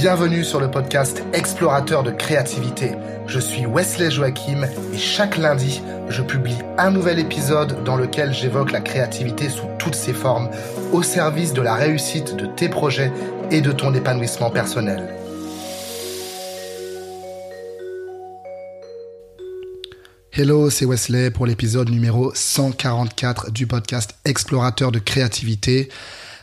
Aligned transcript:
Bienvenue 0.00 0.44
sur 0.44 0.60
le 0.60 0.70
podcast 0.70 1.24
Explorateur 1.32 2.04
de 2.04 2.12
créativité. 2.12 2.92
Je 3.26 3.40
suis 3.40 3.66
Wesley 3.66 4.12
Joachim 4.12 4.62
et 4.94 4.96
chaque 4.96 5.36
lundi, 5.36 5.82
je 6.08 6.22
publie 6.22 6.54
un 6.78 6.92
nouvel 6.92 7.18
épisode 7.18 7.82
dans 7.82 7.96
lequel 7.96 8.32
j'évoque 8.32 8.70
la 8.70 8.80
créativité 8.80 9.48
sous 9.48 9.66
toutes 9.80 9.96
ses 9.96 10.12
formes 10.12 10.50
au 10.92 11.02
service 11.02 11.52
de 11.52 11.62
la 11.62 11.74
réussite 11.74 12.36
de 12.36 12.46
tes 12.46 12.68
projets 12.68 13.10
et 13.50 13.60
de 13.60 13.72
ton 13.72 13.92
épanouissement 13.92 14.50
personnel. 14.50 15.02
Hello, 20.32 20.70
c'est 20.70 20.84
Wesley 20.84 21.32
pour 21.32 21.44
l'épisode 21.44 21.90
numéro 21.90 22.30
144 22.36 23.50
du 23.50 23.66
podcast 23.66 24.14
Explorateur 24.24 24.92
de 24.92 25.00
créativité. 25.00 25.88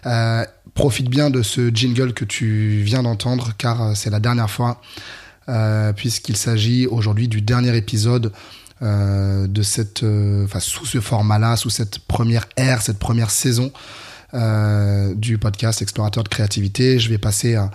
Euh, 0.06 0.44
profite 0.76 1.10
bien 1.10 1.32
de 1.32 1.42
ce 1.42 1.74
jingle 1.74 2.14
que 2.14 2.26
tu 2.26 2.82
viens 2.84 3.02
d'entendre 3.02 3.54
car 3.58 3.82
euh, 3.82 3.92
c'est 3.96 4.12
la 4.12 4.20
dernière 4.20 4.52
fois 4.52 4.82
euh, 5.50 5.94
puisqu'il 5.94 6.38
s'agit 6.38 6.86
aujourd'hui 6.86 7.28
du 7.28 7.42
dernier 7.42 7.76
épisode 7.76 8.32
de 8.82 9.62
cette, 9.64 10.04
enfin 10.04 10.60
sous 10.60 10.86
ce 10.86 11.00
format-là, 11.00 11.56
sous 11.56 11.70
cette 11.70 12.00
première 12.00 12.46
ère, 12.58 12.82
cette 12.82 13.00
première 13.00 13.32
saison 13.32 13.72
du 14.34 15.38
podcast 15.38 15.82
Explorateur 15.82 16.26
de 16.26 16.30
créativité. 16.30 17.00
Je 17.00 17.10
vais 17.10 17.18
passer 17.18 17.56
à, 17.56 17.72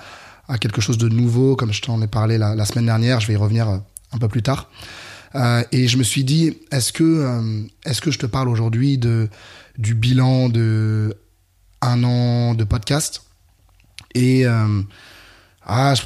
quelque 0.58 0.82
chose 0.82 0.98
de 0.98 1.08
nouveau, 1.08 1.56
comme 1.56 1.72
je 1.72 1.80
t'en 1.80 2.00
ai 2.02 2.06
parlé 2.06 2.36
la, 2.36 2.64
semaine 2.66 2.84
dernière. 2.84 3.18
Je 3.18 3.28
vais 3.28 3.32
y 3.32 3.36
revenir 3.36 3.66
un 3.66 4.18
peu 4.18 4.28
plus 4.28 4.42
tard. 4.42 4.70
et 5.72 5.88
je 5.88 5.96
me 5.96 6.02
suis 6.02 6.22
dit, 6.22 6.58
est-ce 6.70 6.92
que, 6.92 7.64
est-ce 7.86 8.02
que 8.02 8.10
je 8.10 8.18
te 8.18 8.26
parle 8.26 8.50
aujourd'hui 8.50 8.98
de 8.98 9.30
du 9.78 9.94
bilan 9.94 10.50
de 10.50 11.16
un 11.82 12.04
an 12.04 12.54
de 12.54 12.64
podcast. 12.64 13.22
Et 14.14 14.46
euh, 14.46 14.82
ah, 15.64 15.94
je, 15.94 16.02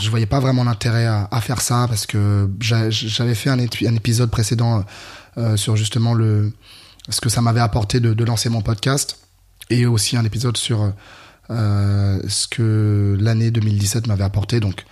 je, 0.00 0.10
voyais 0.10 0.26
pas 0.26 0.40
vraiment 0.40 0.64
l'intérêt 0.64 1.06
à, 1.06 1.28
à, 1.30 1.40
faire 1.40 1.60
ça 1.60 1.86
parce 1.88 2.06
que 2.06 2.50
j'avais 2.60 3.34
fait 3.34 3.50
un, 3.50 3.58
épisode 3.58 4.30
précédent 4.30 4.84
euh, 5.38 5.56
sur 5.56 5.76
justement 5.76 6.14
le 6.14 6.52
ce 7.08 7.20
que 7.20 7.28
ça 7.28 7.40
m'avait 7.40 7.60
apporté 7.60 7.98
de, 7.98 8.24
lancer 8.24 8.50
mon 8.50 8.62
podcast 8.62 9.20
et 9.68 9.86
aussi 9.86 10.16
un 10.16 10.24
épisode 10.24 10.56
sur 10.56 10.92
euh, 11.50 12.20
ce 12.28 12.46
que 12.46 13.16
l'année 13.18 13.50
2017 13.50 14.06
m'avait 14.06 14.24
apporté. 14.24 14.60
Donc 14.60 14.84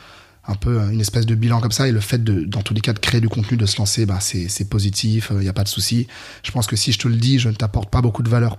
un 0.46 0.54
peu 0.54 0.80
une 0.90 1.00
espèce 1.00 1.26
de 1.26 1.34
bilan 1.34 1.60
comme 1.60 1.72
ça 1.72 1.86
et 1.86 1.92
le 1.92 2.00
fait 2.00 2.24
de 2.24 2.44
dans 2.44 2.62
tous 2.62 2.72
les 2.72 2.80
cas 2.80 2.94
de 2.94 2.98
créer 2.98 3.20
du 3.20 3.28
contenu 3.28 3.58
de 3.58 3.66
se 3.66 3.76
lancer 3.76 4.06
bah 4.06 4.18
c'est 4.20 4.68
positif 4.70 5.30
il 5.32 5.40
n'y 5.40 5.48
a 5.48 5.52
pas 5.52 5.62
de 5.62 5.68
souci 5.68 6.06
je 6.42 6.50
pense 6.50 6.66
que 6.66 6.74
si 6.74 6.90
je 6.90 6.98
te 6.98 7.06
le 7.06 7.16
dis 7.16 7.38
je 7.38 7.50
ne 7.50 7.54
t'apporte 7.54 7.90
pas 7.90 8.00
beaucoup 8.00 8.22
de 8.22 8.30
valeur 8.30 8.56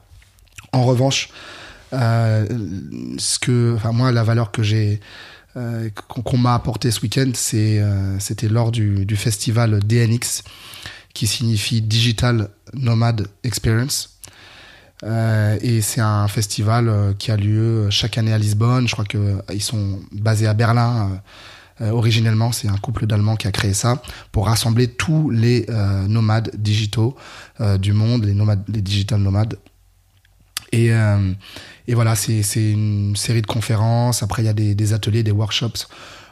en 0.73 0.83
revanche, 0.83 1.29
euh, 1.93 2.45
que, 3.41 3.75
enfin 3.75 3.91
moi, 3.91 4.11
la 4.11 4.23
valeur 4.23 4.51
euh, 5.57 5.89
qu'on 6.07 6.37
m'a 6.37 6.53
apporté 6.53 6.91
ce 6.91 7.01
week-end, 7.01 7.31
euh, 7.53 8.15
c'était 8.19 8.47
lors 8.47 8.71
du, 8.71 9.05
festival 9.15 9.79
DNX, 9.79 10.43
qui 11.13 11.27
signifie 11.27 11.81
Digital 11.81 12.49
Nomad 12.73 13.27
Experience. 13.43 14.15
Et 15.61 15.81
c'est 15.81 16.01
un 16.01 16.27
festival 16.27 17.15
qui 17.17 17.31
a 17.31 17.37
lieu 17.37 17.89
chaque 17.89 18.17
année 18.17 18.33
à 18.33 18.37
Lisbonne. 18.37 18.85
Je 18.87 18.93
crois 18.93 19.05
que 19.05 19.41
ils 19.53 19.63
sont 19.63 19.99
basés 20.11 20.45
à 20.45 20.53
Berlin. 20.53 21.21
originellement, 21.79 22.51
c'est 22.51 22.67
un 22.67 22.75
couple 22.75 23.07
d'Allemands 23.07 23.37
qui 23.37 23.47
a 23.47 23.53
créé 23.53 23.73
ça 23.73 24.01
pour 24.33 24.47
rassembler 24.47 24.89
tous 24.89 25.29
les 25.29 25.65
nomades 26.09 26.51
digitaux 26.53 27.15
du 27.79 27.93
monde, 27.93 28.25
les 28.25 28.33
nomades, 28.33 28.63
les 28.67 28.81
digital 28.81 29.21
nomades 29.21 29.57
et, 30.71 30.91
euh, 30.93 31.33
et 31.87 31.93
voilà, 31.95 32.15
c'est 32.15 32.43
une 32.55 33.15
série 33.15 33.41
de 33.41 33.47
conférences. 33.47 34.23
Après, 34.23 34.43
il 34.43 34.45
y 34.45 34.49
a 34.49 34.53
des, 34.53 34.75
des 34.75 34.93
ateliers, 34.93 35.23
des 35.23 35.31
workshops 35.31 35.87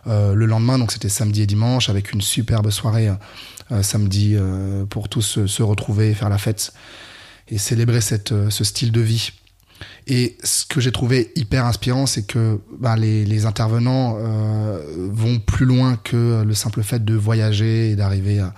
euh, 0.08 0.34
le 0.34 0.46
lendemain. 0.46 0.78
Donc, 0.78 0.92
c'était 0.92 1.10
samedi 1.10 1.42
et 1.42 1.48
dimanche 1.48 1.90
avec 1.90 2.14
une 2.14 2.22
superbe 2.22 2.70
soirée 2.70 3.10
euh, 3.72 3.84
samedi 3.84 4.36
euh, 4.36 4.86
pour 4.86 5.10
tous 5.10 5.46
se, 5.46 5.64
retrouver, 5.64 6.14
faire 6.14 6.30
la 6.30 6.38
fête 6.38 6.72
et 7.50 7.58
célébrer 7.58 8.02
cette, 8.02 8.32
euh, 8.32 8.50
ce 8.50 8.64
style 8.64 8.92
de 8.92 9.02
vie. 9.02 9.32
Et 10.08 10.38
ce 10.44 10.66
que 10.66 10.80
j'ai 10.80 10.92
trouvé 10.92 11.32
hyper 11.36 11.66
inspirant, 11.66 12.06
c'est 12.06 12.26
que 12.26 12.60
bah, 12.80 12.96
les, 12.96 13.26
les, 13.26 13.46
intervenants 13.46 14.18
euh, 14.20 14.82
vont 15.12 15.40
plus 15.40 15.66
loin 15.66 15.98
que 15.98 16.44
le 16.44 16.54
simple 16.54 16.82
fait 16.82 17.04
de 17.04 17.14
voyager 17.14 17.92
et 17.92 17.96
d'arriver 17.96 18.40
à, 18.40 18.54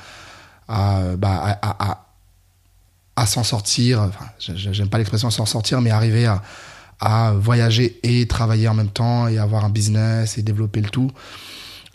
à, 0.68 1.16
bah, 1.18 1.58
à, 1.62 1.92
à, 1.92 2.09
à 3.20 3.26
s'en 3.26 3.44
sortir. 3.44 4.02
Enfin, 4.02 4.26
j'aime 4.40 4.90
pas 4.90 4.98
l'expression 4.98 5.30
s'en 5.30 5.46
sortir, 5.46 5.82
mais 5.82 5.92
arriver 5.92 6.26
à, 6.26 6.42
à 7.00 7.34
voyager 7.34 8.00
et 8.04 8.28
travailler 8.28 8.68
en 8.68 8.74
même 8.74 8.90
temps 8.90 9.28
et 9.28 9.38
avoir 9.38 9.66
un 9.66 9.70
business 9.70 10.38
et 10.38 10.42
développer 10.42 10.82
le 10.82 10.90
tout. 10.90 11.12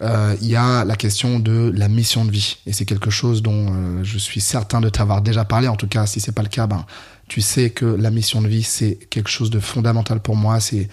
Euh, 0.01 0.35
il 0.41 0.49
y 0.49 0.57
a 0.57 0.85
la 0.85 0.97
question 0.97 1.39
de 1.39 1.73
la 1.75 1.89
mission 1.89 2.25
de 2.25 2.31
vie 2.31 2.59
et 2.67 2.73
c'est 2.73 2.85
quelque 2.85 3.11
chose 3.11 3.43
dont 3.43 3.69
euh, 3.69 4.03
je 4.03 4.19
suis 4.19 4.41
certain 4.41 4.81
de 4.81 4.89
t'avoir 4.89 5.23
déjà 5.23 5.45
parlé. 5.45 5.69
En 5.69 5.77
tout 5.77 5.87
cas, 5.87 6.07
si 6.07 6.21
c'est 6.21 6.33
pas 6.33 6.43
le 6.43 6.49
cas, 6.49 6.67
ben 6.67 6.85
tu 7.29 7.41
sais 7.41 7.71
que 7.71 7.85
la 7.85 8.11
mission 8.11 8.43
de 8.43 8.49
vie 8.49 8.65
c'est 8.65 8.97
quelque 9.09 9.31
chose 9.31 9.51
de 9.51 9.61
fondamental 9.61 10.21
pour 10.21 10.37
moi. 10.37 10.59
C'est 10.59 10.89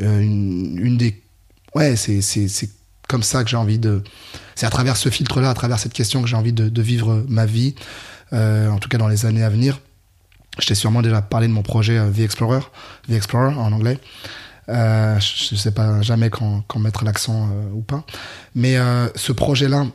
euh, 0.00 0.20
une, 0.20 0.96
des 0.98 1.22
ouais, 1.74 1.96
c'est 1.96 2.20
c'est 2.20 2.70
comme 3.08 3.22
ça 3.22 3.42
que 3.42 3.48
j'ai 3.48 3.56
envie 3.56 3.78
de. 3.78 4.02
C'est 4.54 4.66
à 4.66 4.70
travers 4.70 4.96
ce 4.96 5.08
filtre-là, 5.08 5.48
à 5.48 5.54
travers 5.54 5.78
cette 5.78 5.94
question 5.94 6.20
que 6.20 6.28
j'ai 6.28 6.36
envie 6.36 6.52
de 6.52 6.82
vivre 6.82 7.24
ma 7.28 7.46
vie. 7.46 7.74
Euh, 8.32 8.68
en 8.68 8.78
tout 8.78 8.88
cas 8.88 8.98
dans 8.98 9.08
les 9.08 9.26
années 9.26 9.42
à 9.42 9.50
venir. 9.50 9.80
Je 10.58 10.66
t'ai 10.66 10.74
sûrement 10.74 11.02
déjà 11.02 11.22
parlé 11.22 11.48
de 11.48 11.52
mon 11.52 11.62
projet 11.62 11.98
euh, 11.98 12.10
The 12.10 12.20
Explorer, 12.20 12.60
The 13.08 13.12
Explorer 13.12 13.54
en 13.54 13.72
anglais. 13.72 13.98
Euh, 14.68 15.18
je 15.20 15.54
ne 15.54 15.58
sais 15.58 15.72
pas 15.72 16.00
jamais 16.02 16.30
quand, 16.30 16.64
mettre 16.78 17.04
l'accent 17.04 17.50
ou 17.72 17.82
pas. 17.82 18.04
Mais 18.54 18.76
ce 19.16 19.32
projet-là, 19.32 19.86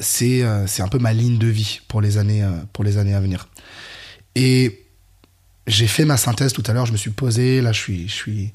c'est 0.00 0.44
c'est 0.66 0.82
un 0.82 0.88
peu 0.88 0.98
ma 0.98 1.12
ligne 1.12 1.38
de 1.38 1.46
vie 1.46 1.80
pour 1.88 2.00
les 2.00 2.18
années, 2.18 2.46
pour 2.72 2.84
les 2.84 2.98
années 2.98 3.14
à 3.14 3.20
venir. 3.20 3.48
Et 4.34 4.84
j'ai 5.66 5.86
fait 5.86 6.04
ma 6.04 6.18
synthèse 6.18 6.52
tout 6.52 6.62
à 6.66 6.72
l'heure, 6.72 6.86
je 6.86 6.92
me 6.92 6.96
suis 6.96 7.10
posé, 7.10 7.62
là 7.62 7.72
je 7.72 7.80
suis, 7.80 8.06
je 8.06 8.14
suis 8.14 8.52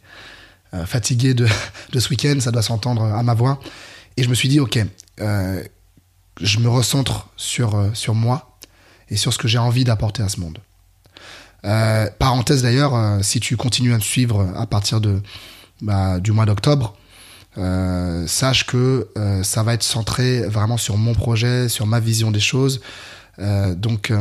fatigué 0.86 1.34
de, 1.34 1.48
de 1.92 2.00
ce 2.00 2.09
week-end, 2.09 2.40
ça 2.40 2.52
doit 2.52 2.62
s'entendre 2.62 3.03
à 3.03 3.24
ma 3.24 3.34
voix. 3.34 3.59
Et 4.16 4.24
je 4.24 4.30
me 4.30 4.36
suis 4.36 4.48
dit, 4.48 4.59
ok, 4.59 4.80
je 6.40 6.59
me 6.59 6.69
recentre 6.69 7.28
sur, 7.36 7.75
euh, 7.75 7.90
sur 7.94 8.16
moi 8.16 8.58
et 9.09 9.18
sur 9.18 9.34
ce 9.34 9.38
que 9.38 9.47
j'ai 9.47 9.58
envie 9.58 9.84
d'apporter 9.84 10.24
à 10.24 10.30
ce 10.30 10.40
monde. 10.40 10.59
Euh, 11.66 12.09
parenthèse 12.18 12.64
d'ailleurs, 12.64 12.96
euh, 12.96 13.19
si 13.22 13.40
tu 13.40 13.58
continues 13.58 13.94
à 13.94 13.97
me 13.97 14.02
suivre 14.02 14.52
à 14.56 14.66
partir 14.66 15.02
de, 15.02 15.22
bah, 15.81 16.19
du 16.19 16.31
mois 16.31 16.46
d'octobre, 16.46 16.96
sache 18.28 18.66
que 18.66 19.09
ça 19.44 19.62
va 19.62 19.74
être 19.74 19.84
centré 19.84 20.44
vraiment 20.44 20.78
sur 20.78 20.96
mon 20.96 21.14
projet, 21.14 21.68
sur 21.68 21.86
ma 21.86 22.00
vision 22.00 22.31
des 22.31 22.40
choses. 22.40 22.80
donc, 23.38 24.13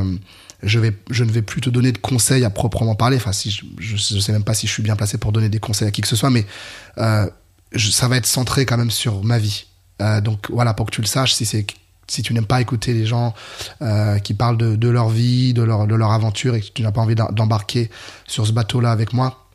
je, 0.64 0.78
vais, 0.80 0.92
je 1.10 1.22
ne 1.22 1.30
vais 1.30 1.42
plus 1.42 1.60
te 1.60 1.70
donner 1.70 1.92
de 1.92 1.98
conseils 1.98 2.44
à 2.44 2.50
proprement 2.50 2.96
parler. 2.96 3.18
Enfin, 3.18 3.30
si 3.30 3.52
je, 3.78 4.14
ne 4.16 4.20
sais 4.20 4.32
même 4.32 4.42
pas 4.42 4.54
si 4.54 4.66
je 4.66 4.72
suis 4.72 4.82
bien 4.82 4.96
placé 4.96 5.16
pour 5.16 5.30
donner 5.30 5.48
des 5.48 5.60
conseils 5.60 5.86
à 5.86 5.92
qui 5.92 6.00
que 6.00 6.08
ce 6.08 6.16
soit, 6.16 6.30
mais 6.30 6.44
ça 6.96 8.08
va 8.08 8.16
être 8.16 8.26
centré 8.26 8.66
quand 8.66 8.76
même 8.76 8.90
sur 8.90 9.22
ma 9.22 9.38
vie. 9.38 9.66
donc 10.24 10.50
voilà, 10.50 10.74
pour 10.74 10.86
que 10.86 10.90
tu 10.90 11.00
le 11.00 11.06
saches, 11.06 11.34
si 11.34 11.46
c'est 11.46 11.64
si 12.10 12.22
tu 12.22 12.34
n'aimes 12.34 12.46
pas 12.46 12.60
écouter 12.60 12.92
les 12.92 13.06
gens 13.06 13.34
euh, 13.82 14.18
qui 14.18 14.34
parlent 14.34 14.56
de, 14.56 14.88
leur 14.88 15.08
vie, 15.08 15.54
de 15.54 15.62
leur, 15.62 15.86
de 15.86 15.94
leur 15.94 16.10
aventure 16.10 16.56
et 16.56 16.60
que 16.60 16.66
tu 16.74 16.82
n'as 16.82 16.90
pas 16.90 17.00
envie 17.00 17.14
d'embarquer 17.14 17.88
sur 18.26 18.46
ce 18.46 18.52
bateau-là 18.52 18.90
avec 18.90 19.12
moi, 19.12 19.46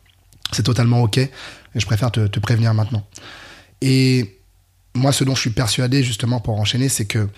c'est 0.52 0.62
totalement 0.62 1.02
ok. 1.02 1.18
Et 1.18 1.30
je 1.74 1.84
préfère 1.84 2.10
te, 2.10 2.26
te, 2.26 2.40
prévenir 2.40 2.72
maintenant. 2.72 3.06
Et 3.82 4.40
moi, 4.94 5.12
ce 5.12 5.24
dont 5.24 5.34
je 5.34 5.40
suis 5.42 5.50
persuadé, 5.50 6.02
justement, 6.02 6.40
pour 6.40 6.58
enchaîner, 6.58 6.88
c'est 6.88 7.04
que 7.04 7.28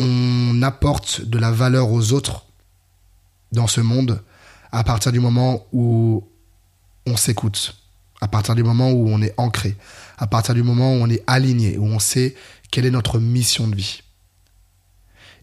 on 0.00 0.62
apporte 0.62 1.22
de 1.24 1.38
la 1.38 1.50
valeur 1.50 1.90
aux 1.90 2.12
autres 2.12 2.44
dans 3.52 3.66
ce 3.66 3.80
monde 3.80 4.22
à 4.72 4.84
partir 4.84 5.12
du 5.12 5.20
moment 5.20 5.66
où 5.72 6.26
on 7.06 7.16
s'écoute, 7.16 7.76
à 8.20 8.28
partir 8.28 8.54
du 8.54 8.62
moment 8.62 8.90
où 8.90 9.08
on 9.08 9.22
est 9.22 9.34
ancré, 9.38 9.76
à 10.18 10.26
partir 10.26 10.54
du 10.54 10.62
moment 10.62 10.92
où 10.92 10.96
on 10.96 11.08
est 11.08 11.24
aligné, 11.26 11.78
où 11.78 11.86
on 11.86 11.98
sait 11.98 12.34
quelle 12.70 12.86
est 12.86 12.90
notre 12.90 13.18
mission 13.18 13.66
de 13.66 13.76
vie. 13.76 14.02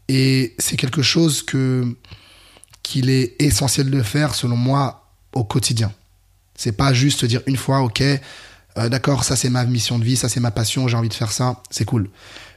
Et 0.07 0.55
c'est 0.57 0.77
quelque 0.77 1.01
chose 1.01 1.43
que 1.43 1.95
qu'il 2.83 3.09
est 3.09 3.35
essentiel 3.41 3.89
de 3.89 4.01
faire, 4.01 4.33
selon 4.33 4.55
moi, 4.55 5.11
au 5.33 5.43
quotidien. 5.43 5.91
C'est 6.55 6.71
pas 6.71 6.93
juste 6.93 7.25
dire 7.25 7.41
une 7.45 7.57
fois, 7.57 7.81
ok, 7.81 8.01
euh, 8.01 8.89
d'accord, 8.89 9.25
ça 9.25 9.35
c'est 9.35 9.49
ma 9.49 9.65
mission 9.65 9.99
de 9.99 10.05
vie, 10.05 10.15
ça 10.15 10.29
c'est 10.29 10.39
ma 10.39 10.51
passion, 10.51 10.87
j'ai 10.87 10.95
envie 10.95 11.09
de 11.09 11.13
faire 11.13 11.31
ça, 11.31 11.61
c'est 11.69 11.83
cool. 11.85 12.09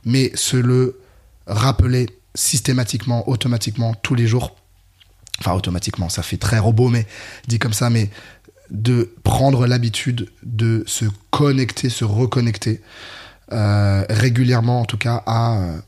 Mais 0.04 0.30
se 0.34 0.56
le 0.56 1.00
rappeler 1.46 2.06
systématiquement, 2.34 3.28
automatiquement, 3.28 3.94
tous 3.94 4.14
les 4.14 4.26
jours. 4.26 4.56
Enfin, 5.40 5.52
automatiquement, 5.52 6.08
ça 6.08 6.22
fait 6.22 6.36
très 6.36 6.58
robot, 6.58 6.88
mais 6.88 7.06
dit 7.48 7.58
comme 7.58 7.72
ça, 7.72 7.90
mais 7.90 8.10
de 8.70 9.14
prendre 9.24 9.66
l'habitude 9.66 10.30
de 10.42 10.84
se 10.86 11.06
connecter, 11.30 11.88
se 11.88 12.04
reconnecter 12.04 12.82
euh, 13.52 14.04
régulièrement, 14.08 14.82
en 14.82 14.84
tout 14.84 14.98
cas, 14.98 15.22
à, 15.26 15.58
euh, 15.58 15.78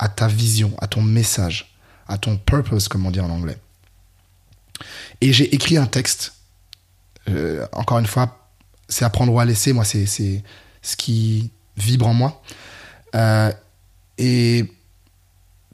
à 0.00 0.08
ta 0.08 0.26
vision, 0.26 0.72
à 0.78 0.88
ton 0.88 1.02
message, 1.02 1.76
à 2.08 2.16
ton 2.16 2.38
purpose, 2.38 2.88
comme 2.88 3.04
on 3.04 3.10
dit 3.10 3.20
en 3.20 3.28
anglais. 3.28 3.58
Et 5.20 5.32
j'ai 5.32 5.54
écrit 5.54 5.76
un 5.76 5.86
texte. 5.86 6.32
Euh, 7.28 7.66
encore 7.72 7.98
une 7.98 8.06
fois, 8.06 8.48
c'est 8.88 9.04
apprendre 9.04 9.32
ou 9.32 9.38
à 9.38 9.44
laisser. 9.44 9.74
Moi, 9.74 9.84
c'est 9.84 10.06
ce 10.06 10.96
qui 10.96 11.50
vibre 11.76 12.06
en 12.06 12.14
moi. 12.14 12.42
Euh, 13.14 13.52
et 14.16 14.72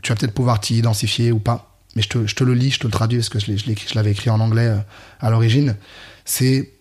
tu 0.02 0.10
vas 0.10 0.16
peut-être 0.16 0.34
pouvoir 0.34 0.58
t'y 0.60 0.76
identifier 0.76 1.30
ou 1.30 1.38
pas, 1.38 1.78
mais 1.94 2.02
je 2.02 2.08
te, 2.08 2.26
je 2.26 2.34
te, 2.34 2.42
le 2.42 2.54
lis, 2.54 2.72
je 2.72 2.80
te 2.80 2.86
le 2.86 2.92
traduis 2.92 3.18
parce 3.18 3.28
que 3.28 3.38
je, 3.38 3.94
l'avais 3.94 4.10
écrit 4.10 4.30
en 4.30 4.40
anglais 4.40 4.66
euh, 4.66 4.78
à 5.20 5.30
l'origine. 5.30 5.76
C'est 6.24 6.72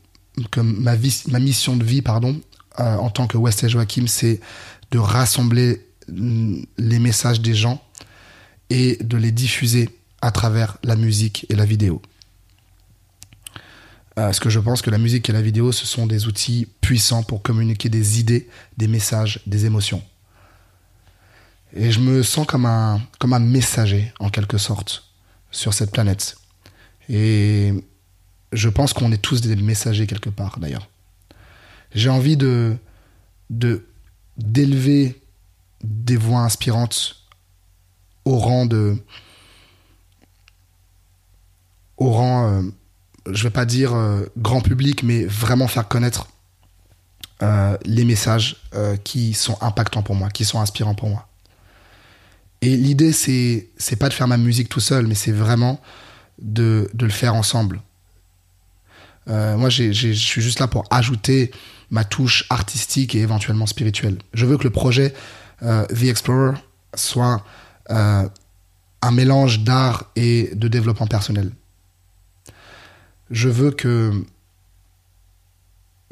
que 0.50 0.62
ma, 0.62 0.96
vie, 0.96 1.24
ma 1.28 1.40
mission 1.40 1.76
de 1.76 1.84
vie, 1.84 2.02
pardon, 2.02 2.42
en 2.78 3.10
tant 3.10 3.26
que 3.26 3.38
Wesley 3.38 3.70
Joachim, 3.70 4.08
c'est 4.08 4.42
de 4.92 4.98
rassembler 4.98 5.85
les 6.08 7.00
messages 7.00 7.42
des 7.42 7.54
gens 7.54 7.82
et 8.70 8.98
de 9.02 9.18
les 9.18 9.32
diffuser 9.32 9.90
à 10.22 10.32
travers 10.32 10.78
la 10.84 10.96
musique 10.96 11.46
et 11.50 11.56
la 11.56 11.66
vidéo. 11.66 12.02
Euh, 14.18 14.28
parce 14.28 14.40
que 14.40 14.50
je 14.50 14.60
pense 14.60 14.82
que 14.82 14.90
la 14.90 14.98
musique 14.98 15.30
et 15.30 15.34
la 15.34 15.42
vidéo, 15.42 15.72
ce 15.72 15.86
sont 15.86 16.08
des 16.08 16.26
outils 16.26 16.68
puissants 16.82 17.24
pour 17.24 17.42
communiquer 17.42 17.90
des 17.90 18.20
idées, 18.20 18.48
des 18.78 18.88
messages, 18.88 19.42
des 19.46 19.66
émotions. 19.66 20.02
Et 21.74 21.92
je 21.92 22.00
me 22.00 22.24
sens 22.24 22.48
comme 22.48 22.66
un, 22.66 23.02
comme 23.20 23.34
un 23.34 23.40
messager, 23.40 24.14
en 24.20 24.30
quelque 24.30 24.58
sorte, 24.58 25.04
sur 25.52 25.74
cette 25.74 25.92
planète. 25.92 26.38
Et 27.10 27.74
je 28.54 28.70
pense 28.70 28.94
qu'on 28.94 29.12
est 29.12 29.22
tous 29.22 29.42
des 29.42 29.56
messagers 29.58 30.08
quelque 30.08 30.30
part, 30.30 30.60
d'ailleurs. 30.60 30.88
J'ai 31.94 32.10
envie 32.10 32.38
de 32.38 32.78
d'élever 34.38 35.22
des 35.86 36.18
voix 36.18 36.40
inspirantes 36.40 37.16
au 38.26 38.38
rang 38.38 38.66
de 38.66 38.98
au 41.98 42.12
rang 42.12 42.50
euh, 42.50 42.62
je 43.32 43.44
vais 43.44 43.52
pas 43.52 43.66
dire 43.66 43.94
euh, 43.94 44.26
grand 44.38 44.62
public 44.62 45.04
mais 45.04 45.26
vraiment 45.26 45.68
faire 45.68 45.88
connaître 45.88 46.28
euh, 47.44 47.78
les 47.86 48.06
messages 48.06 48.58
qui 49.04 49.34
sont 49.34 49.58
impactants 49.62 50.04
pour 50.04 50.16
moi 50.16 50.30
qui 50.30 50.46
sont 50.46 50.60
inspirants 50.60 50.96
pour 50.96 51.10
moi 51.10 51.28
et 52.62 52.76
l'idée 52.76 53.12
c'est 53.12 53.70
c'est 53.78 53.98
pas 53.98 54.10
de 54.10 54.14
faire 54.14 54.28
ma 54.28 54.38
musique 54.38 54.70
tout 54.70 54.80
seul 54.80 55.06
mais 55.08 55.16
c'est 55.16 55.32
vraiment 55.32 55.80
de, 56.40 56.90
de 56.94 57.06
le 57.06 57.12
faire 57.12 57.36
ensemble 57.36 57.82
moi 59.28 59.70
je 59.70 59.92
suis 59.92 60.42
juste 60.42 60.60
là 60.60 60.68
pour 60.68 60.86
ajouter 60.92 61.52
ma 61.90 62.04
touche 62.04 62.46
artistique 62.50 63.16
et 63.16 63.20
éventuellement 63.20 63.66
spirituelle. 63.66 64.18
Je 64.34 64.46
veux 64.46 64.58
que 64.58 64.64
le 64.64 64.70
projet 64.70 65.14
euh, 65.14 65.45
The 65.66 66.04
Explorer 66.04 66.58
soit 66.94 67.44
euh, 67.90 68.28
un 69.02 69.12
mélange 69.12 69.60
d'art 69.60 70.06
et 70.16 70.50
de 70.56 70.68
développement 70.68 71.08
personnel. 71.08 71.52
Je 73.30 73.50
veux 73.50 73.72
que 73.72 74.24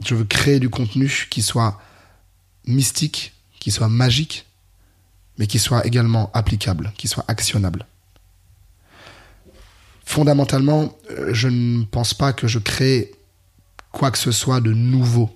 je 0.04 0.16
veux 0.16 0.26
créer 0.26 0.60
du 0.60 0.70
contenu 0.70 1.28
qui 1.30 1.42
soit 1.42 1.80
mystique, 2.66 3.34
qui 3.60 3.72
soit 3.72 3.90
magique, 3.90 4.46
mais 5.38 5.48
qui 5.48 5.60
soit 5.60 5.86
également 5.88 6.30
applicable, 6.34 6.92
qui 6.98 7.08
soit 7.08 7.26
actionnable. 7.28 7.86
Fondamentalement, 10.06 10.96
euh, 11.12 11.34
je 11.34 11.48
ne 11.48 11.86
pense 11.86 12.14
pas 12.14 12.34
que 12.34 12.48
je 12.48 12.60
crée 12.60 13.12
quoi 13.92 14.12
que 14.12 14.18
ce 14.18 14.32
soit 14.32 14.60
de 14.60 14.74
nouveau 14.74 15.36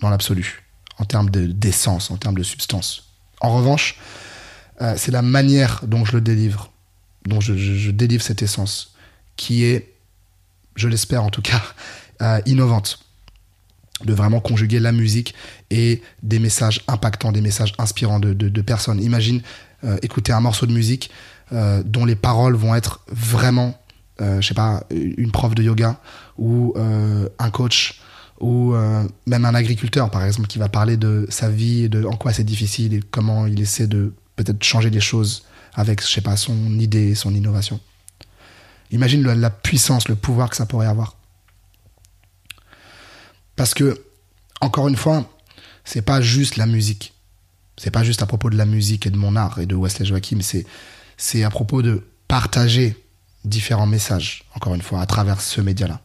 dans 0.00 0.08
l'absolu, 0.08 0.64
en 0.98 1.04
termes 1.04 1.30
d'essence, 1.30 2.10
en 2.10 2.16
termes 2.16 2.36
de 2.36 2.42
substance. 2.42 3.05
En 3.40 3.54
revanche, 3.54 3.98
euh, 4.80 4.94
c'est 4.96 5.12
la 5.12 5.22
manière 5.22 5.80
dont 5.86 6.04
je 6.04 6.12
le 6.12 6.20
délivre, 6.20 6.70
dont 7.26 7.40
je, 7.40 7.90
délivre 7.90 8.22
cette 8.22 8.42
essence, 8.42 8.94
qui 9.36 9.64
est, 9.64 9.92
je 10.74 10.88
l'espère 10.88 11.22
en 11.24 11.30
tout 11.30 11.42
cas, 11.42 11.62
euh, 12.22 12.40
innovante. 12.46 13.00
De 14.04 14.12
vraiment 14.12 14.40
conjuguer 14.40 14.78
la 14.78 14.92
musique 14.92 15.34
et 15.70 16.02
des 16.22 16.38
messages 16.38 16.82
impactants, 16.86 17.32
des 17.32 17.40
messages 17.40 17.72
inspirants 17.78 18.20
de, 18.20 18.60
personnes. 18.60 19.02
Imagine 19.02 19.40
euh, 19.84 19.96
écouter 20.02 20.32
un 20.32 20.40
morceau 20.40 20.66
de 20.66 20.72
musique 20.72 21.10
dont 21.50 22.04
les 22.04 22.16
paroles 22.16 22.56
vont 22.56 22.74
être 22.74 23.00
vraiment, 23.06 23.80
je 24.18 24.42
sais 24.42 24.52
pas, 24.52 24.82
une 24.90 25.30
prof 25.30 25.54
de 25.54 25.62
yoga 25.62 25.98
ou 26.36 26.74
un 26.76 27.50
coach 27.50 28.00
ou 28.40 28.74
euh, 28.74 29.06
même 29.26 29.44
un 29.44 29.54
agriculteur 29.54 30.10
par 30.10 30.24
exemple 30.24 30.48
qui 30.48 30.58
va 30.58 30.68
parler 30.68 30.96
de 30.96 31.26
sa 31.30 31.48
vie 31.48 31.88
de 31.88 32.04
en 32.04 32.16
quoi 32.16 32.32
c'est 32.32 32.44
difficile 32.44 32.94
et 32.94 33.00
comment 33.10 33.46
il 33.46 33.60
essaie 33.60 33.86
de 33.86 34.12
peut-être 34.36 34.62
changer 34.62 34.90
les 34.90 35.00
choses 35.00 35.44
avec 35.74 36.02
je 36.02 36.08
sais 36.08 36.20
pas 36.20 36.36
son 36.36 36.78
idée 36.78 37.14
son 37.14 37.34
innovation. 37.34 37.80
Imagine 38.90 39.22
la 39.22 39.50
puissance 39.50 40.08
le 40.08 40.14
pouvoir 40.14 40.48
que 40.48 40.56
ça 40.56 40.64
pourrait 40.64 40.86
avoir. 40.86 41.16
Parce 43.56 43.74
que 43.74 44.00
encore 44.60 44.88
une 44.88 44.96
fois 44.96 45.30
c'est 45.84 46.02
pas 46.02 46.20
juste 46.20 46.56
la 46.56 46.66
musique. 46.66 47.14
C'est 47.78 47.90
pas 47.90 48.02
juste 48.02 48.22
à 48.22 48.26
propos 48.26 48.50
de 48.50 48.56
la 48.56 48.66
musique 48.66 49.06
et 49.06 49.10
de 49.10 49.16
mon 49.16 49.36
art 49.36 49.58
et 49.58 49.66
de 49.66 49.74
Wesley 49.74 50.06
Joachim 50.06 50.40
c'est 50.42 50.66
c'est 51.16 51.42
à 51.42 51.50
propos 51.50 51.80
de 51.80 52.06
partager 52.28 52.96
différents 53.44 53.86
messages 53.86 54.44
encore 54.54 54.74
une 54.74 54.82
fois 54.82 55.00
à 55.00 55.06
travers 55.06 55.40
ce 55.40 55.60
média 55.60 55.86
là 55.86 56.00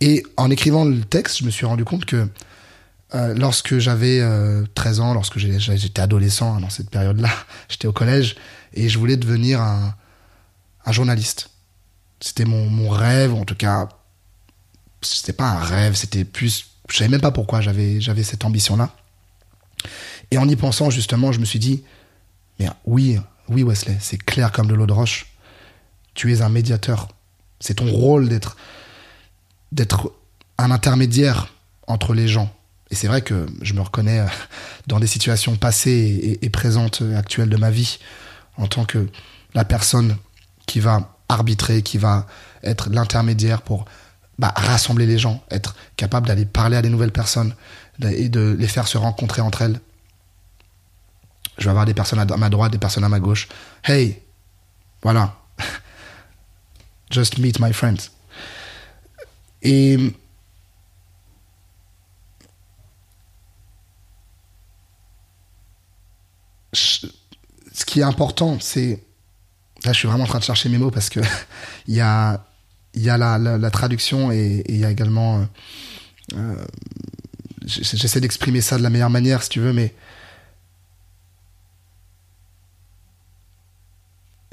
et 0.00 0.22
en 0.36 0.50
écrivant 0.50 0.84
le 0.84 1.00
texte, 1.00 1.38
je 1.38 1.44
me 1.44 1.50
suis 1.50 1.66
rendu 1.66 1.84
compte 1.84 2.04
que 2.04 2.28
euh, 3.14 3.34
lorsque 3.34 3.78
j'avais 3.78 4.18
13 4.74 5.00
euh, 5.00 5.02
ans, 5.02 5.14
lorsque 5.14 5.38
j'étais 5.38 6.00
adolescent 6.00 6.56
hein, 6.56 6.60
dans 6.60 6.70
cette 6.70 6.90
période-là, 6.90 7.30
j'étais 7.68 7.86
au 7.86 7.92
collège 7.92 8.36
et 8.74 8.88
je 8.88 8.98
voulais 8.98 9.16
devenir 9.16 9.60
un, 9.60 9.94
journaliste. 10.90 11.50
C'était 12.20 12.44
mon, 12.44 12.68
mon, 12.68 12.88
rêve, 12.88 13.34
en 13.34 13.44
tout 13.44 13.54
cas, 13.54 13.88
c'était 15.02 15.32
pas 15.32 15.50
un 15.50 15.58
rêve, 15.58 15.94
c'était 15.94 16.24
plus. 16.24 16.70
Je 16.88 16.96
savais 16.96 17.10
même 17.10 17.20
pas 17.20 17.32
pourquoi 17.32 17.60
j'avais 17.60 18.00
j'avais 18.00 18.22
cette 18.22 18.44
ambition-là. 18.44 18.94
Et 20.30 20.38
en 20.38 20.48
y 20.48 20.56
pensant, 20.56 20.90
justement, 20.90 21.32
je 21.32 21.40
me 21.40 21.44
suis 21.44 21.58
dit, 21.58 21.82
mais 22.58 22.68
oui, 22.84 23.18
oui, 23.48 23.62
Wesley, 23.62 23.96
c'est 24.00 24.22
clair 24.22 24.52
comme 24.52 24.66
de 24.66 24.74
l'eau 24.74 24.86
de 24.86 24.92
roche. 24.92 25.26
Tu 26.14 26.32
es 26.32 26.42
un 26.42 26.48
médiateur. 26.48 27.08
C'est 27.60 27.74
ton 27.74 27.90
rôle 27.90 28.28
d'être 28.28 28.56
d'être 29.72 30.12
un 30.58 30.70
intermédiaire 30.70 31.52
entre 31.86 32.14
les 32.14 32.28
gens. 32.28 32.50
Et 32.90 32.94
c'est 32.94 33.08
vrai 33.08 33.22
que 33.22 33.46
je 33.62 33.74
me 33.74 33.80
reconnais 33.80 34.20
euh, 34.20 34.26
dans 34.86 35.00
des 35.00 35.06
situations 35.06 35.56
passées 35.56 36.38
et, 36.40 36.50
présentes 36.50 37.02
euh, 37.02 37.18
actuelles 37.18 37.48
de 37.48 37.56
ma 37.56 37.70
vie 37.70 37.98
en 38.56 38.66
tant 38.66 38.84
que 38.84 39.08
la 39.54 39.64
personne 39.64 40.16
qui 40.66 40.80
va 40.80 41.16
arbitrer, 41.28 41.82
qui 41.82 41.98
va 41.98 42.26
être 42.62 42.88
l'intermédiaire 42.90 43.62
pour 43.62 43.84
bah, 44.38 44.52
rassembler 44.56 45.06
les 45.06 45.18
gens, 45.18 45.42
être 45.50 45.74
capable 45.96 46.28
d'aller 46.28 46.44
parler 46.44 46.76
à 46.76 46.82
des 46.82 46.88
nouvelles 46.88 47.12
personnes 47.12 47.54
et 48.02 48.28
de 48.28 48.54
les 48.58 48.68
faire 48.68 48.86
se 48.86 48.98
rencontrer 48.98 49.40
entre 49.40 49.62
elles. 49.62 49.80
Je 51.58 51.64
vais 51.64 51.70
avoir 51.70 51.86
des 51.86 51.94
personnes 51.94 52.18
à 52.18 52.36
ma 52.36 52.50
droite, 52.50 52.72
des 52.72 52.78
personnes 52.78 53.04
à 53.04 53.08
ma 53.08 53.20
gauche. 53.20 53.48
Hey, 53.82 54.20
voilà. 55.02 55.36
Just 57.10 57.38
meet 57.38 57.58
my 57.60 57.72
friends. 57.72 58.10
Et 59.68 59.98
ce 66.72 67.08
qui 67.84 67.98
est 67.98 68.04
important, 68.04 68.58
c'est 68.60 69.02
là, 69.84 69.92
je 69.92 69.98
suis 69.98 70.06
vraiment 70.06 70.22
en 70.22 70.28
train 70.28 70.38
de 70.38 70.44
chercher 70.44 70.68
mes 70.68 70.78
mots 70.78 70.92
parce 70.92 71.10
que 71.10 71.18
il 71.88 71.96
y 71.96 72.00
a 72.00 72.46
y 72.94 73.10
a 73.10 73.18
la, 73.18 73.38
la, 73.38 73.70
traduction 73.72 74.30
et 74.30 74.62
il 74.68 74.76
y 74.76 74.84
a 74.84 74.90
également 74.90 75.40
euh, 75.40 75.44
euh, 76.34 76.64
j'essaie 77.66 78.20
d'exprimer 78.20 78.60
ça 78.60 78.78
de 78.78 78.82
la 78.84 78.88
meilleure 78.88 79.10
manière 79.10 79.42
si 79.42 79.50
tu 79.50 79.60
veux 79.60 79.72
mais 79.72 79.94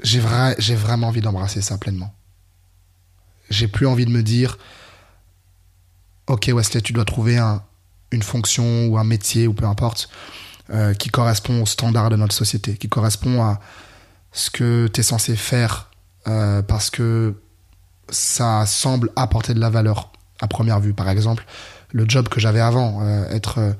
j'ai 0.02 0.18
vraiment 0.18 1.06
envie 1.06 1.20
d'embrasser 1.20 1.62
ça 1.62 1.78
pleinement. 1.78 2.12
J'ai 3.48 3.68
plus 3.68 3.86
envie 3.86 4.06
de 4.06 4.10
me 4.10 4.24
dire 4.24 4.58
ok 6.26 6.50
Wesley, 6.52 6.80
tu 6.80 6.92
dois 6.92 7.04
trouver 7.04 7.38
une 8.10 8.22
fonction 8.22 8.86
ou 8.86 8.98
un 8.98 9.04
métier 9.04 9.46
ou 9.46 9.52
peu 9.52 9.66
importe 9.66 10.08
euh, 10.70 10.94
qui 10.94 11.10
correspond 11.10 11.62
aux 11.62 11.66
standards 11.66 12.10
de 12.10 12.16
notre 12.16 12.34
société, 12.34 12.76
qui 12.76 12.88
correspond 12.88 13.42
à 13.42 13.60
ce 14.32 14.50
que 14.50 14.88
tu 14.88 15.00
es 15.00 15.02
censé 15.02 15.36
faire 15.36 15.90
euh, 16.26 16.62
parce 16.62 16.90
que 16.90 17.34
ça 18.08 18.64
semble 18.66 19.10
apporter 19.16 19.54
de 19.54 19.60
la 19.60 19.68
valeur 19.68 20.10
à 20.40 20.48
première 20.48 20.80
vue. 20.80 20.94
Par 20.94 21.08
exemple, 21.10 21.44
le 21.92 22.06
job 22.08 22.28
que 22.28 22.40
j'avais 22.40 22.60
avant, 22.60 23.02
euh, 23.02 23.28
être 23.30 23.76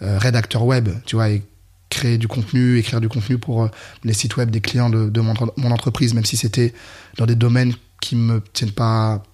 rédacteur 0.00 0.64
web, 0.64 0.90
tu 1.06 1.16
vois, 1.16 1.28
et 1.28 1.42
créer 1.90 2.18
du 2.18 2.28
contenu, 2.28 2.78
écrire 2.78 3.00
du 3.00 3.08
contenu 3.08 3.38
pour 3.38 3.68
les 4.04 4.12
sites 4.12 4.36
web 4.36 4.48
des 4.48 4.60
clients 4.60 4.90
de, 4.90 5.20
mon, 5.20 5.34
mon, 5.56 5.72
entreprise, 5.72 6.14
même 6.14 6.24
si 6.24 6.36
c'était 6.36 6.72
dans 7.16 7.26
des 7.26 7.34
domaines 7.34 7.74
qui 8.00 8.14
me 8.14 8.40
tiennent 8.52 8.70
pas 8.70 9.24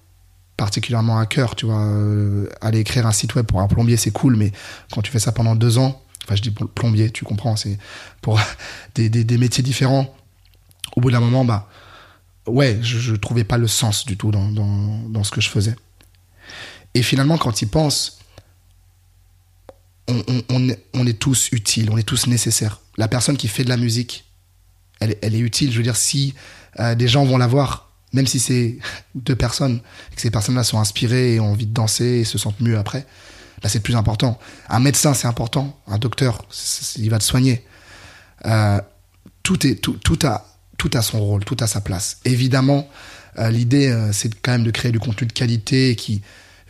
particulièrement 0.57 1.19
à 1.19 1.25
cœur, 1.25 1.55
tu 1.55 1.65
vois. 1.65 1.83
Euh, 1.83 2.47
aller 2.61 2.79
écrire 2.79 3.05
un 3.05 3.11
site 3.11 3.35
web 3.35 3.45
pour 3.45 3.61
un 3.61 3.67
plombier, 3.67 3.97
c'est 3.97 4.11
cool, 4.11 4.35
mais 4.35 4.51
quand 4.91 5.01
tu 5.01 5.11
fais 5.11 5.19
ça 5.19 5.31
pendant 5.31 5.55
deux 5.55 5.77
ans, 5.77 6.01
enfin 6.23 6.35
je 6.35 6.41
dis 6.41 6.51
plombier, 6.51 7.09
tu 7.11 7.25
comprends, 7.25 7.55
c'est 7.55 7.77
pour 8.21 8.39
des, 8.95 9.09
des, 9.09 9.37
métiers 9.37 9.63
différents. 9.63 10.13
Au 10.95 11.01
bout 11.01 11.11
d'un 11.11 11.19
moment, 11.19 11.43
bah 11.43 11.67
ouais, 12.47 12.79
je, 12.81 12.97
je 12.99 13.15
trouvais 13.15 13.43
pas 13.43 13.57
le 13.57 13.67
sens 13.67 14.05
du 14.05 14.17
tout 14.17 14.31
dans, 14.31 14.49
dans, 14.49 15.23
ce 15.23 15.31
que 15.31 15.41
je 15.41 15.49
faisais. 15.49 15.75
Et 16.93 17.03
finalement, 17.03 17.37
quand 17.37 17.61
il 17.61 17.67
pense, 17.67 18.19
on, 20.07 20.23
on, 20.49 20.67
on, 20.93 21.07
est, 21.07 21.19
tous 21.19 21.49
utiles, 21.51 21.89
on 21.91 21.97
est 21.97 22.03
tous 22.03 22.27
nécessaires. 22.27 22.79
La 22.97 23.07
personne 23.07 23.35
qui 23.35 23.47
fait 23.47 23.63
de 23.63 23.69
la 23.69 23.77
musique, 23.77 24.25
elle, 25.01 25.15
elle 25.21 25.35
est 25.35 25.39
utile. 25.39 25.71
Je 25.71 25.77
veux 25.77 25.83
dire, 25.83 25.97
si 25.97 26.33
euh, 26.79 26.95
des 26.95 27.07
gens 27.07 27.25
vont 27.25 27.37
la 27.37 27.47
voir, 27.47 27.84
même 28.15 28.27
si 28.27 28.39
c'est 28.39 28.77
deux 29.13 29.35
personnes, 29.35 29.81
et 30.11 30.15
que 30.15 30.21
ces 30.21 30.31
personnes-là 30.31 30.63
sont 30.63 30.79
inspirées 30.79 31.35
et 31.35 31.39
ont 31.39 31.51
envie 31.51 31.67
de 31.67 31.73
danser 31.73 32.05
et 32.05 32.23
se 32.23 32.37
sentent 32.37 32.61
mieux 32.61 32.77
après, 32.77 33.05
là 33.61 33.69
c'est 33.69 33.79
le 33.79 33.83
plus 33.83 33.97
important. 33.97 34.39
Un 34.69 34.79
médecin, 34.79 35.13
c'est 35.13 35.27
important. 35.27 35.77
Un 35.87 35.97
docteur, 35.97 36.45
il 36.97 37.09
va 37.09 37.19
te 37.19 37.23
soigner. 37.23 37.65
Euh, 38.45 38.79
tout, 39.43 39.67
est, 39.67 39.75
tout, 39.75 39.97
tout, 40.03 40.17
a, 40.23 40.45
tout 40.77 40.89
a 40.93 41.01
son 41.01 41.19
rôle, 41.19 41.43
tout 41.43 41.57
a 41.59 41.67
sa 41.67 41.81
place. 41.81 42.19
Évidemment, 42.25 42.89
euh, 43.37 43.49
l'idée, 43.49 43.89
euh, 43.89 44.13
c'est 44.13 44.33
quand 44.41 44.53
même 44.53 44.63
de 44.63 44.71
créer 44.71 44.93
du 44.93 44.99
contenu 44.99 45.27
de 45.27 45.33
qualité 45.33 45.95
qui 45.95 46.21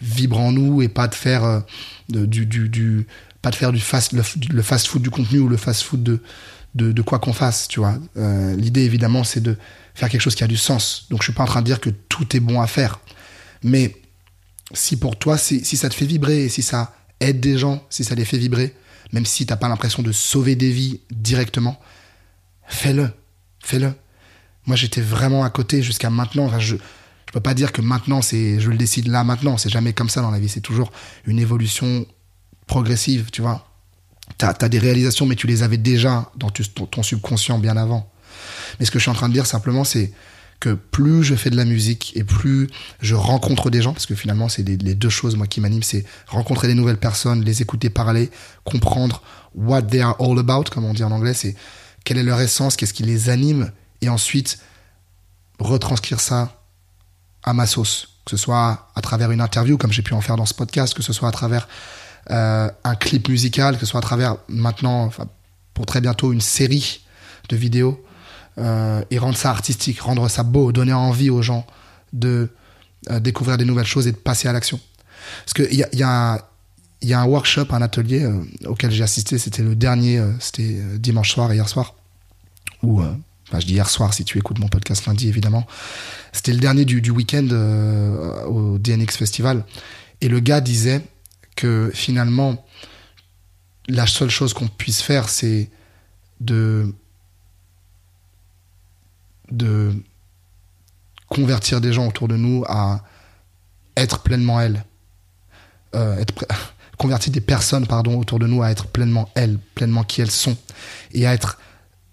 vibre 0.02 0.40
en 0.40 0.52
nous 0.52 0.82
et 0.82 0.88
pas 0.90 1.08
de 1.08 1.16
faire 1.16 1.64
du, 2.10 2.46
du, 2.46 2.70
du, 2.70 3.08
pas 3.42 3.52
de 3.52 3.56
faire 3.56 3.72
du 3.72 3.80
fast, 3.80 4.12
le, 4.12 4.62
fast 4.62 4.88
food 4.88 5.02
du 5.02 5.10
contenu 5.10 5.40
ou 5.40 5.48
le 5.48 5.58
fast 5.58 5.84
food 5.84 6.04
de, 6.04 6.22
de, 6.74 6.92
de 6.92 7.02
quoi 7.02 7.20
qu'on 7.20 7.32
fasse, 7.34 7.70
tu 7.70 7.80
vois. 7.80 7.98
l'idée, 8.58 8.82
évidemment, 8.82 9.24
c'est 9.24 9.40
de 9.40 9.58
faire 9.96 10.10
quelque 10.10 10.22
chose 10.22 10.36
qui 10.36 10.44
a 10.44 10.48
du 10.48 10.58
sens. 10.58 11.08
Donc, 11.10 11.22
je 11.22 11.25
suis 11.25 11.34
pas 11.34 11.44
en 11.44 11.48
train 11.48 11.62
de 11.62 11.66
dire 11.66 11.80
que 11.80 11.90
tout 11.90 12.36
est 12.36 12.40
bon 12.40 12.62
à 12.62 12.68
faire. 12.68 13.00
Mais 13.64 13.96
si 14.74 14.98
pour 14.98 15.18
toi, 15.18 15.38
si, 15.38 15.66
si 15.66 15.78
ça 15.78 15.90
te 15.90 15.96
fait 15.96 16.06
vibrer, 16.06 16.50
si 16.50 16.62
ça 16.62 16.94
aide 17.20 17.40
des 17.40 17.58
gens, 17.58 17.84
si 17.90 18.04
ça 18.04 18.14
les 18.14 18.25
fait 18.25 18.38
vibrer, 18.38 18.75
même 19.14 19.25
si 19.25 19.46
t'as 19.46 19.56
pas 19.56 19.70
l'impression 19.70 20.04
de 20.04 20.12
sauver 20.12 20.56
des 20.56 20.72
vies 20.72 21.00
directement, 21.12 21.80
fais-le. 22.68 23.10
Fais-le. 23.64 23.94
Moi, 24.66 24.75
j'étais 24.75 25.02
vraiment 25.02 25.44
à 25.44 25.50
côté 25.50 25.82
jusqu'à 25.82 26.10
maintenant. 26.10 26.60
Je, 26.60 26.75
je 26.75 27.32
peux 27.32 27.40
pas 27.40 27.54
dire 27.54 27.72
que 27.72 27.82
maintenant, 27.82 28.22
c'est, 28.22 28.60
je 28.60 28.70
le 28.70 28.78
décide 28.78 29.08
là 29.08 29.24
maintenant. 29.24 29.58
C'est 29.58 29.70
jamais 29.70 29.94
comme 29.94 30.10
ça 30.10 30.22
dans 30.22 30.32
la 30.32 30.40
vie. 30.40 30.50
C'est 30.50 30.62
toujours 30.62 30.92
une 31.25 31.40
évolution 31.40 32.06
progressive, 32.68 33.30
tu 33.32 33.42
vois. 33.42 33.68
T'as 34.38 34.54
as 34.60 34.70
des 34.70 34.80
réalisations, 34.80 35.25
mais 35.25 35.36
tu 35.36 35.48
les 35.48 35.64
avais 35.64 35.78
déjà 35.78 36.32
dans 36.36 36.50
ton, 36.50 37.04
subconscient 37.04 37.60
bien 37.60 37.78
avant. 37.78 38.12
Mais 38.79 38.86
ce 38.86 38.91
que 38.91 39.00
je 39.00 39.03
suis 39.03 39.12
en 39.12 39.15
train 39.15 39.29
de 39.29 39.34
dire 39.34 39.45
simplement, 39.45 39.84
c'est 39.84 40.12
que 40.60 40.69
plus 40.69 41.24
je 41.24 41.36
fais 41.36 41.50
de 41.50 41.57
la 41.57 41.65
musique 41.65 42.13
et 42.15 42.24
plus 42.24 42.69
je 43.01 43.15
rencontre 43.15 43.69
des 43.69 43.81
gens, 43.81 43.93
parce 43.93 44.05
que 44.05 44.15
finalement, 44.15 44.50
c'est 44.50 44.63
les 44.63 44.95
deux 44.95 45.10
choses 45.10 45.36
moi 45.36 45.48
qui 45.48 45.62
m'animent, 45.62 45.84
c'est 45.84 46.05
rencontrer 46.27 46.67
des 46.67 46.74
nouvelles 46.74 46.98
personnes, 46.98 47.43
les 47.43 47.62
écouter 47.62 47.89
parler, 47.89 48.31
comprendre 48.63 49.22
what 49.53 49.84
they 49.84 50.01
are 50.01 50.15
all 50.19 50.39
about, 50.39 50.65
comme 50.72 50.86
on 50.86 50.93
dit 50.93 51.03
en 51.03 51.12
anglais, 51.12 51.34
c'est 51.34 51.55
quelle 52.03 52.17
est 52.17 52.24
leur 52.24 52.39
essence, 52.39 52.75
qu'est-ce 52.75 52.93
qui 52.93 53.03
les 53.03 53.29
anime, 53.29 53.72
et 54.01 54.10
ensuite 54.10 54.60
retranscrire 55.60 56.19
ça 56.19 56.62
à 57.43 57.53
ma 57.53 57.67
sauce, 57.67 58.19
que 58.25 58.31
ce 58.31 58.38
soit 58.38 58.89
à 58.95 59.01
travers 59.01 59.31
une 59.31 59.41
interview 59.41 59.77
comme 59.77 59.91
j'ai 59.91 60.01
pu 60.01 60.13
en 60.13 60.22
faire 60.22 60.36
dans 60.36 60.45
ce 60.45 60.53
podcast, 60.53 60.93
que 60.93 61.03
ce 61.03 61.13
soit 61.13 61.29
à 61.29 61.31
travers 61.31 61.67
euh, 62.31 62.69
un 62.84 62.95
clip 62.95 63.29
musical, 63.29 63.75
que 63.75 63.81
ce 63.81 63.86
soit 63.86 64.00
à 64.00 64.03
travers 64.03 64.38
maintenant, 64.48 65.12
pour 65.74 65.86
très 65.86 66.01
bientôt, 66.01 66.34
une 66.34 66.41
série 66.41 67.01
de 67.50 67.55
vidéos, 67.55 68.03
euh, 68.57 69.03
et 69.12 69.17
rendre 69.17 69.38
ça 69.38 69.50
artistique, 69.50 70.00
rendre 70.00 70.27
ça 70.29 70.43
beau, 70.43 70.71
donner 70.71 70.93
envie 70.93 71.29
aux 71.29 71.41
gens 71.41 71.65
de 72.13 72.50
euh, 73.09 73.19
découvrir 73.19 73.57
des 73.57 73.65
nouvelles 73.65 73.85
choses 73.85 74.07
et 74.07 74.12
de 74.12 74.17
passer 74.17 74.47
à 74.47 74.53
l'action. 74.53 74.79
Parce 75.45 75.53
qu'il 75.53 75.74
y 75.74 76.03
a, 76.03 76.47
un 77.12 77.25
workshop, 77.25 77.67
un 77.71 77.81
atelier 77.81 78.27
auquel 78.65 78.91
j'ai 78.91 79.03
assisté, 79.03 79.38
c'était 79.38 79.63
le 79.63 79.75
dernier, 79.75 80.24
c'était 80.39 80.81
dimanche 80.97 81.31
soir, 81.31 81.53
hier 81.53 81.67
soir, 81.67 81.95
où 82.83 83.01
Enfin, 83.47 83.59
je 83.59 83.67
dis 83.67 83.74
hier 83.74 83.89
soir 83.89 84.13
si 84.13 84.25
tu 84.25 84.39
écoutes 84.39 84.59
mon 84.59 84.67
podcast 84.67 85.05
lundi, 85.05 85.27
évidemment. 85.27 85.67
C'était 86.31 86.53
le 86.53 86.59
dernier 86.59 86.83
du, 86.83 87.12
week-end 87.12 87.47
euh, 87.51 88.43
au 88.45 88.79
DNX 88.79 89.17
Festival. 89.17 89.63
Et 90.21 90.29
le 90.29 90.39
gars 90.39 90.62
disait 90.62 91.01
que 91.55 91.91
finalement, 91.93 92.65
la 93.88 94.07
seule 94.07 94.31
chose 94.31 94.53
qu'on 94.53 94.67
puisse 94.67 95.01
faire, 95.01 95.29
c'est 95.29 95.69
de, 96.39 96.91
de 99.52 99.94
convertir 101.30 101.82
des 101.82 101.94
gens 101.94 102.08
autour 102.08 102.28
de 102.28 102.36
nous 102.36 102.64
à 102.68 103.02
être 103.98 104.20
pleinement 104.20 104.60
elles. 104.60 104.84
Euh, 105.96 106.24
convertir 106.98 107.32
des 107.34 107.42
personnes 107.42 107.88
pardon, 107.88 108.18
autour 108.18 108.40
de 108.40 108.48
nous 108.48 108.64
à 108.64 108.72
être 108.72 108.88
pleinement 108.88 109.30
elles, 109.36 109.58
pleinement 109.75 110.04
qui 110.04 110.22
elles 110.22 110.32
sont. 110.32 110.58
Et 111.12 111.28
à 111.28 111.34
être 111.34 111.58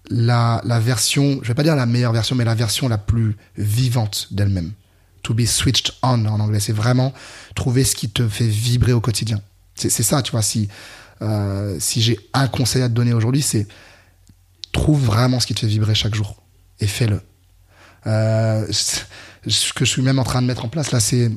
la, 0.09 0.61
version, 0.79 1.39
je 1.41 1.47
vais 1.47 1.53
pas 1.53 1.63
dire 1.63 1.75
la 1.75 1.85
meilleure 1.85 2.11
version, 2.11 2.35
mais 2.35 2.43
la 2.43 2.55
version 2.55 2.89
la 2.89 2.97
plus 2.97 3.37
vivante 3.57 4.27
d'elle-même. 4.31 4.73
To 5.23 5.33
be 5.33 5.45
switched 5.45 5.93
on 6.01 6.25
en 6.25 6.39
anglais, 6.41 6.59
c'est 6.59 6.73
vraiment 6.73 7.13
trouver 7.55 7.85
ce 7.85 7.95
qui 7.95 8.09
te 8.09 8.27
fait 8.27 8.47
vibrer 8.47 8.91
au 8.91 8.99
quotidien. 8.99 9.41
C'est 9.75 9.89
ça, 9.89 10.21
tu 10.21 10.31
vois. 10.31 10.41
Si 10.41 10.67
euh, 11.21 11.77
si 11.79 12.01
j'ai 12.01 12.19
un 12.33 12.47
conseil 12.47 12.81
à 12.81 12.89
te 12.89 12.93
donner 12.93 13.13
aujourd'hui, 13.13 13.41
c'est 13.41 13.67
trouve 14.73 15.01
vraiment 15.01 15.39
ce 15.39 15.47
qui 15.47 15.53
te 15.53 15.61
fait 15.61 15.67
vibrer 15.67 15.95
chaque 15.95 16.15
jour 16.15 16.35
et 16.79 16.87
fais-le. 16.87 17.21
Euh, 18.07 18.65
ce 18.71 19.73
que 19.73 19.85
je 19.85 19.89
suis 19.89 20.01
même 20.01 20.19
en 20.19 20.23
train 20.23 20.41
de 20.41 20.47
mettre 20.47 20.65
en 20.65 20.69
place 20.69 20.91
là, 20.91 20.99
c'est 20.99 21.29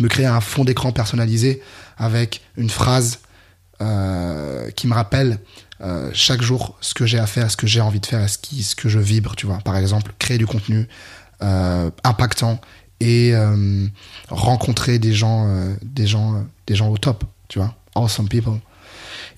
me 0.00 0.08
créer 0.08 0.26
un 0.26 0.40
fond 0.40 0.64
d'écran 0.64 0.92
personnalisé 0.92 1.62
avec 1.96 2.42
une 2.56 2.68
phrase 2.70 3.20
euh, 3.80 4.70
qui 4.70 4.86
me 4.86 4.94
rappelle 4.94 5.38
euh, 5.80 6.10
chaque 6.12 6.42
jour 6.42 6.76
ce 6.80 6.94
que 6.94 7.06
j'ai 7.06 7.18
à 7.18 7.26
faire, 7.26 7.50
ce 7.50 7.56
que 7.56 7.66
j'ai 7.66 7.80
envie 7.80 8.00
de 8.00 8.06
faire, 8.06 8.28
ce, 8.28 8.38
qui, 8.38 8.62
ce 8.62 8.74
que 8.74 8.88
je 8.88 8.98
vibre, 8.98 9.36
tu 9.36 9.46
vois. 9.46 9.58
Par 9.58 9.76
exemple, 9.76 10.12
créer 10.18 10.38
du 10.38 10.46
contenu 10.46 10.88
impactant 11.40 12.60
et 13.00 13.34
rencontrer 14.30 14.98
des 14.98 15.12
gens, 15.12 15.74
des 15.82 16.06
gens, 16.06 16.46
des 16.66 16.74
gens 16.74 16.88
au 16.88 16.96
top, 16.96 17.24
tu 17.48 17.58
vois. 17.58 17.74
Awesome 17.94 18.28
people. 18.28 18.58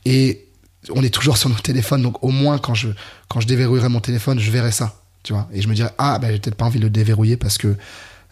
Et 0.05 0.49
on 0.95 1.03
est 1.03 1.11
toujours 1.11 1.37
sur 1.37 1.49
nos 1.49 1.57
téléphones, 1.57 2.03
donc 2.03 2.23
au 2.23 2.31
moins 2.31 2.59
quand 2.59 2.75
je 2.75 2.89
quand 3.29 3.41
je 3.41 3.47
déverrouillerai 3.47 3.89
mon 3.89 4.01
téléphone, 4.01 4.39
je 4.39 4.51
verrai 4.51 4.73
ça, 4.73 4.98
Et 5.53 5.63
je 5.63 5.69
me 5.69 5.75
dirais 5.75 5.93
ah 5.99 6.19
ben 6.19 6.31
j'ai 6.31 6.39
peut-être 6.39 6.57
pas 6.57 6.65
envie 6.65 6.79
de 6.79 6.85
le 6.85 6.91
déverrouiller 6.91 7.37
parce 7.37 7.59
que 7.59 7.77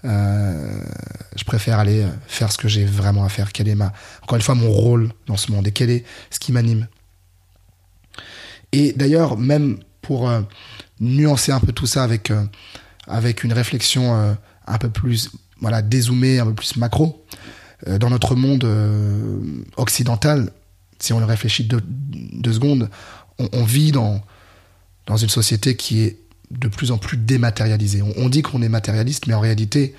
euh, 0.05 0.85
je 1.35 1.45
préfère 1.45 1.79
aller 1.79 2.07
faire 2.26 2.53
ce 2.53 2.59
que 2.59 2.69
j'ai 2.69 2.85
vraiment 2.85 3.25
à 3.25 3.29
faire. 3.29 3.53
Quel 3.53 3.69
est 3.69 3.75
ma, 3.75 3.93
encore 4.23 4.37
une 4.37 4.43
fois, 4.43 4.55
mon 4.55 4.71
rôle 4.71 5.12
dans 5.26 5.37
ce 5.37 5.50
monde 5.50 5.67
et 5.67 5.73
quel 5.73 5.91
est 5.91 6.05
ce 6.31 6.38
qui 6.38 6.53
m'anime. 6.53 6.87
Et 8.73 8.93
d'ailleurs, 8.93 9.37
même 9.37 9.79
pour 10.03 10.29
euh, 10.29 10.43
nuancer 11.00 11.53
un 11.53 11.61
peu 11.61 11.73
tout 11.73 11.87
ça 11.87 12.05
avec, 12.05 12.31
euh, 12.31 12.45
avec 13.07 13.43
une 13.43 13.53
réflexion 13.53 14.15
euh, 14.15 14.35
un 14.67 14.79
peu 14.79 14.91
plus 14.91 15.31
voilà, 15.61 15.83
dézoomée, 15.83 16.38
un 16.38 16.47
peu 16.47 16.55
plus 16.55 16.76
macro, 16.76 17.25
dans 17.87 18.09
notre 18.09 18.35
monde 18.35 18.67
occidental, 19.76 20.50
si 20.99 21.12
on 21.12 21.19
le 21.19 21.26
réfléchit 21.26 21.65
deux, 21.65 21.83
deux 21.85 22.55
secondes, 22.55 22.88
on, 23.38 23.49
on, 23.53 23.65
vit 23.65 23.93
dans, 23.93 24.23
dans 25.07 25.17
une 25.17 25.29
société 25.29 25.76
qui 25.76 26.03
est 26.03 26.19
de 26.50 26.69
plus 26.69 26.91
en 26.91 26.99
plus 26.99 27.17
dématérialisée. 27.17 28.03
On, 28.17 28.29
dit 28.29 28.43
qu'on 28.43 28.62
est 28.62 28.69
matérialiste, 28.69 29.26
mais 29.26 29.35
en 29.35 29.41
réalité, 29.41 29.95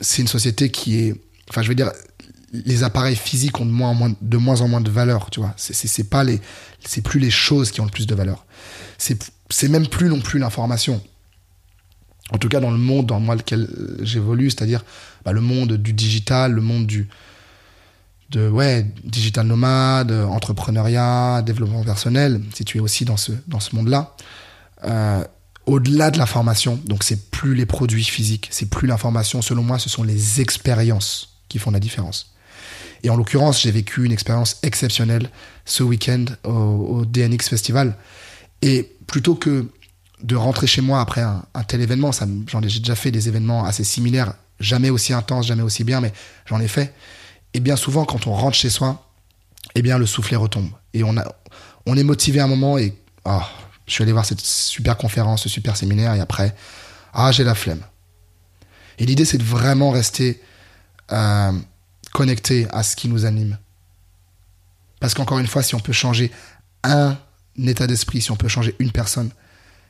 c'est 0.00 0.22
une 0.22 0.28
société 0.28 0.70
qui 0.70 0.98
est... 0.98 1.14
Enfin, 1.48 1.62
je 1.62 1.68
veux 1.68 1.74
dire, 1.74 1.92
les 2.52 2.82
appareils 2.82 3.16
physiques 3.16 3.60
ont 3.60 3.66
de 3.66 3.70
moins 3.70 3.90
en 3.90 3.94
moins 3.94 4.14
de, 4.20 4.36
moins, 4.36 4.60
en 4.60 4.68
moins 4.68 4.80
de 4.80 4.90
valeur, 4.90 5.30
tu 5.30 5.40
vois. 5.40 5.54
C'est 5.56 6.10
pas 6.10 6.24
les, 6.24 6.40
c'est 6.84 7.02
plus 7.02 7.20
les 7.20 7.30
choses 7.30 7.70
qui 7.70 7.80
ont 7.80 7.84
le 7.84 7.90
plus 7.90 8.06
de 8.06 8.14
valeur. 8.14 8.44
C'est 8.98 9.68
même 9.68 9.86
plus 9.86 10.08
non 10.08 10.20
plus 10.20 10.38
l'information. 10.38 11.02
En 12.30 12.38
tout 12.38 12.48
cas, 12.48 12.60
dans 12.60 12.70
le 12.70 12.78
monde 12.78 13.06
dans 13.06 13.20
lequel 13.20 13.68
j'évolue, 14.00 14.50
c'est-à-dire 14.50 14.84
bah, 15.24 15.32
le 15.32 15.40
monde 15.40 15.74
du 15.74 15.92
digital, 15.92 16.52
le 16.52 16.62
monde 16.62 16.86
du 16.86 17.08
de 18.32 18.48
ouais 18.48 18.86
digital 19.04 19.46
nomade, 19.46 20.10
entrepreneuriat, 20.10 21.42
développement 21.42 21.84
personnel. 21.84 22.40
Si 22.54 22.64
tu 22.64 22.78
es 22.78 22.80
aussi 22.80 23.04
dans 23.04 23.16
ce 23.16 23.32
dans 23.46 23.60
ce 23.60 23.76
monde-là, 23.76 24.16
euh, 24.84 25.24
au-delà 25.66 26.10
de 26.10 26.18
l'information, 26.18 26.80
donc 26.86 27.04
c'est 27.04 27.30
plus 27.30 27.54
les 27.54 27.66
produits 27.66 28.04
physiques, 28.04 28.48
c'est 28.50 28.68
plus 28.68 28.88
l'information. 28.88 29.42
Selon 29.42 29.62
moi, 29.62 29.78
ce 29.78 29.88
sont 29.88 30.02
les 30.02 30.40
expériences 30.40 31.38
qui 31.48 31.58
font 31.58 31.70
la 31.70 31.80
différence. 31.80 32.34
Et 33.04 33.10
en 33.10 33.16
l'occurrence, 33.16 33.62
j'ai 33.62 33.70
vécu 33.70 34.04
une 34.04 34.12
expérience 34.12 34.58
exceptionnelle 34.62 35.30
ce 35.64 35.82
week-end 35.82 36.24
au, 36.44 37.04
DNX 37.04 37.48
Festival. 37.48 37.96
Et 38.60 38.92
plutôt 39.06 39.34
que 39.34 39.66
de 40.22 40.36
rentrer 40.36 40.68
chez 40.68 40.82
moi 40.82 41.00
après 41.00 41.20
un, 41.20 41.42
tel 41.66 41.80
événement, 41.80 42.10
j'en 42.46 42.60
ai 42.60 42.66
déjà 42.66 42.94
fait 42.94 43.10
des 43.10 43.28
événements 43.28 43.64
assez 43.64 43.82
similaires, 43.82 44.34
jamais 44.60 44.90
aussi 44.90 45.12
intenses, 45.12 45.46
jamais 45.46 45.62
aussi 45.62 45.82
bien, 45.82 46.00
mais 46.00 46.12
j'en 46.46 46.60
ai 46.60 46.68
fait. 46.68 46.94
Et 47.54 47.60
bien 47.60 47.76
souvent, 47.76 48.04
quand 48.04 48.26
on 48.26 48.32
rentre 48.32 48.56
chez 48.56 48.70
soi, 48.70 49.08
eh 49.74 49.82
bien 49.82 49.98
le 49.98 50.06
soufflet 50.06 50.36
retombe. 50.36 50.70
Et 50.94 51.04
on, 51.04 51.16
a, 51.16 51.24
on 51.86 51.96
est 51.96 52.02
motivé 52.02 52.40
à 52.40 52.44
un 52.44 52.48
moment 52.48 52.78
et 52.78 52.96
oh, 53.24 53.40
je 53.86 53.92
suis 53.94 54.02
allé 54.02 54.12
voir 54.12 54.24
cette 54.24 54.40
super 54.40 54.96
conférence, 54.96 55.42
ce 55.42 55.48
super 55.48 55.76
séminaire, 55.76 56.14
et 56.14 56.20
après, 56.20 56.54
ah, 57.12 57.32
j'ai 57.32 57.44
la 57.44 57.54
flemme. 57.54 57.82
Et 58.98 59.06
l'idée, 59.06 59.24
c'est 59.24 59.38
de 59.38 59.44
vraiment 59.44 59.90
rester 59.90 60.40
euh, 61.10 61.52
connecté 62.12 62.66
à 62.70 62.82
ce 62.82 62.96
qui 62.96 63.08
nous 63.08 63.24
anime. 63.24 63.58
Parce 65.00 65.14
qu'encore 65.14 65.38
une 65.38 65.46
fois, 65.46 65.62
si 65.62 65.74
on 65.74 65.80
peut 65.80 65.92
changer 65.92 66.30
un 66.84 67.18
état 67.58 67.86
d'esprit, 67.86 68.20
si 68.20 68.30
on 68.30 68.36
peut 68.36 68.48
changer 68.48 68.76
une 68.78 68.92
personne, 68.92 69.30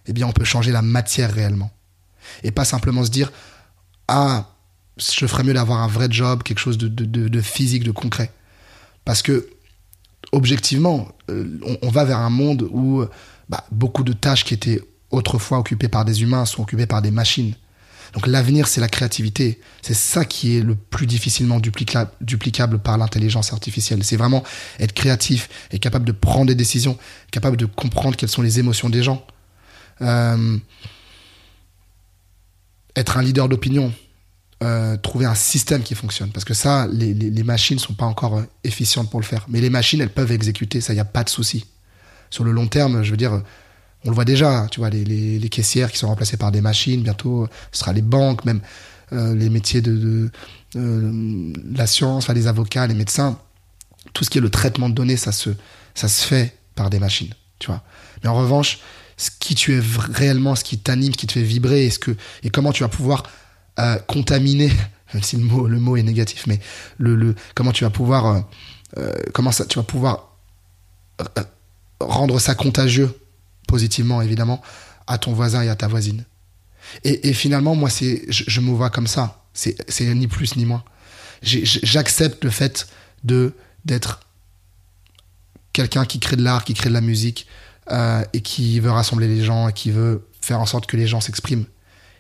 eh 0.06 0.12
bien, 0.12 0.26
on 0.26 0.32
peut 0.32 0.44
changer 0.44 0.72
la 0.72 0.82
matière 0.82 1.32
réellement. 1.32 1.70
Et 2.42 2.50
pas 2.50 2.64
simplement 2.64 3.04
se 3.04 3.10
dire, 3.10 3.30
ah, 4.08 4.51
je 4.98 5.26
ferais 5.26 5.44
mieux 5.44 5.54
d'avoir 5.54 5.80
un 5.80 5.88
vrai 5.88 6.08
job, 6.10 6.42
quelque 6.42 6.58
chose 6.58 6.78
de, 6.78 7.40
physique, 7.40 7.84
de 7.84 7.90
concret. 7.90 8.30
Parce 9.04 9.22
que, 9.22 9.48
objectivement, 10.32 11.08
euh, 11.30 11.58
on, 11.82 11.88
va 11.90 12.04
vers 12.04 12.18
un 12.18 12.30
monde 12.30 12.68
où 12.70 13.04
bah, 13.48 13.64
beaucoup 13.70 14.04
de 14.04 14.12
tâches 14.12 14.44
qui 14.44 14.54
étaient 14.54 14.80
autrefois 15.10 15.58
occupées 15.58 15.88
par 15.88 16.04
des 16.04 16.22
humains 16.22 16.44
sont 16.44 16.62
occupées 16.62 16.86
par 16.86 17.02
des 17.02 17.10
machines. 17.10 17.54
Donc 18.12 18.26
l'avenir, 18.26 18.68
c'est 18.68 18.80
la 18.80 18.88
créativité. 18.88 19.60
C'est 19.80 19.94
ça 19.94 20.24
qui 20.24 20.56
est 20.56 20.60
le 20.60 20.74
plus 20.74 21.06
difficilement 21.06 21.60
duplicable, 21.60 22.10
duplicable 22.20 22.78
par 22.78 22.98
l'intelligence 22.98 23.52
artificielle. 23.52 24.04
C'est 24.04 24.16
vraiment 24.16 24.42
être 24.78 24.92
créatif 24.92 25.48
et 25.70 25.78
capable 25.78 26.04
de 26.04 26.12
prendre 26.12 26.46
des 26.46 26.54
décisions, 26.54 26.98
capable 27.30 27.56
de 27.56 27.66
comprendre 27.66 28.16
quelles 28.16 28.28
sont 28.28 28.42
les 28.42 28.58
émotions 28.58 28.90
des 28.90 29.02
gens. 29.02 29.24
Euh, 30.02 30.58
être 32.96 33.16
un 33.16 33.22
leader 33.22 33.48
d'opinion, 33.48 33.92
euh, 34.62 34.96
trouver 34.96 35.26
un 35.26 35.34
système 35.34 35.82
qui 35.82 35.94
fonctionne. 35.94 36.30
Parce 36.30 36.44
que 36.44 36.54
ça, 36.54 36.88
les, 36.90 37.12
les, 37.14 37.42
machines 37.42 37.78
sont 37.78 37.94
pas 37.94 38.06
encore 38.06 38.38
euh, 38.38 38.42
efficientes 38.64 39.10
pour 39.10 39.20
le 39.20 39.26
faire. 39.26 39.44
Mais 39.48 39.60
les 39.60 39.70
machines, 39.70 40.00
elles 40.00 40.12
peuvent 40.12 40.32
exécuter, 40.32 40.80
ça, 40.80 40.92
il 40.92 40.96
n'y 40.96 41.00
a 41.00 41.04
pas 41.04 41.24
de 41.24 41.28
souci. 41.28 41.66
Sur 42.30 42.44
le 42.44 42.52
long 42.52 42.66
terme, 42.66 43.02
je 43.02 43.10
veux 43.10 43.16
dire, 43.16 43.42
on 44.04 44.08
le 44.08 44.14
voit 44.14 44.24
déjà, 44.24 44.66
tu 44.70 44.80
vois, 44.80 44.90
les, 44.90 45.04
les, 45.04 45.48
caissières 45.48 45.92
qui 45.92 45.98
sont 45.98 46.08
remplacées 46.08 46.36
par 46.36 46.50
des 46.50 46.60
machines, 46.60 47.02
bientôt 47.02 47.46
ce 47.70 47.80
sera 47.80 47.92
les 47.92 48.02
banques, 48.02 48.44
même 48.44 48.60
euh, 49.12 49.34
les 49.34 49.50
métiers 49.50 49.82
de, 49.82 49.94
de 49.94 50.30
euh, 50.76 51.52
la 51.74 51.86
science, 51.86 52.28
les 52.28 52.46
avocats, 52.46 52.86
les 52.86 52.94
médecins, 52.94 53.38
tout 54.14 54.24
ce 54.24 54.30
qui 54.30 54.38
est 54.38 54.40
le 54.40 54.48
traitement 54.48 54.88
de 54.88 54.94
données, 54.94 55.18
ça 55.18 55.32
se, 55.32 55.50
ça 55.94 56.08
se 56.08 56.26
fait 56.26 56.56
par 56.74 56.88
des 56.88 56.98
machines, 56.98 57.32
tu 57.58 57.66
vois. 57.66 57.82
Mais 58.22 58.30
en 58.30 58.34
revanche, 58.34 58.78
ce 59.18 59.30
qui 59.38 59.54
tu 59.54 59.76
es 59.76 59.80
réellement, 60.12 60.54
ce 60.54 60.64
qui 60.64 60.78
t'anime, 60.78 61.12
ce 61.12 61.18
qui 61.18 61.26
te 61.26 61.32
fait 61.32 61.42
vibrer, 61.42 61.84
et, 61.84 61.90
ce 61.90 61.98
que, 61.98 62.16
et 62.42 62.48
comment 62.48 62.72
tu 62.72 62.82
vas 62.82 62.88
pouvoir 62.88 63.24
euh, 63.78 63.98
contaminer, 64.06 64.70
même 65.14 65.22
si 65.22 65.36
le 65.36 65.44
mot, 65.44 65.66
le 65.66 65.78
mot 65.78 65.96
est 65.96 66.02
négatif, 66.02 66.46
mais 66.46 66.60
le, 66.98 67.14
le 67.14 67.34
comment 67.54 67.72
tu 67.72 67.84
vas 67.84 67.90
pouvoir, 67.90 68.26
euh, 68.26 68.40
euh, 68.98 69.12
comment 69.32 69.52
ça, 69.52 69.64
tu 69.64 69.78
vas 69.78 69.84
pouvoir 69.84 70.36
rendre 72.00 72.40
ça 72.40 72.54
contagieux 72.54 73.16
positivement 73.68 74.20
évidemment, 74.20 74.60
à 75.06 75.18
ton 75.18 75.32
voisin 75.32 75.62
et 75.62 75.68
à 75.68 75.76
ta 75.76 75.88
voisine. 75.88 76.24
Et, 77.04 77.32
finalement, 77.32 77.74
moi, 77.74 77.88
c'est, 77.88 78.24
je, 78.28 78.60
me 78.60 78.70
vois 78.70 78.90
comme 78.90 79.06
ça. 79.06 79.44
C'est, 79.54 79.76
ni 80.14 80.26
plus 80.26 80.56
ni 80.56 80.66
moins. 80.66 80.82
J'accepte 81.42 82.44
le 82.44 82.50
fait 82.50 82.86
de 83.24 83.54
d'être 83.84 84.20
quelqu'un 85.72 86.04
qui 86.04 86.20
crée 86.20 86.36
de 86.36 86.42
l'art, 86.42 86.64
qui 86.64 86.74
crée 86.74 86.88
de 86.88 86.94
la 86.94 87.00
musique 87.00 87.46
euh, 87.90 88.22
et 88.32 88.42
qui 88.42 88.78
veut 88.78 88.90
rassembler 88.90 89.26
les 89.26 89.42
gens 89.42 89.68
et 89.68 89.72
qui 89.72 89.90
veut 89.90 90.26
faire 90.40 90.60
en 90.60 90.66
sorte 90.66 90.86
que 90.86 90.96
les 90.96 91.06
gens 91.06 91.20
s'expriment. 91.20 91.64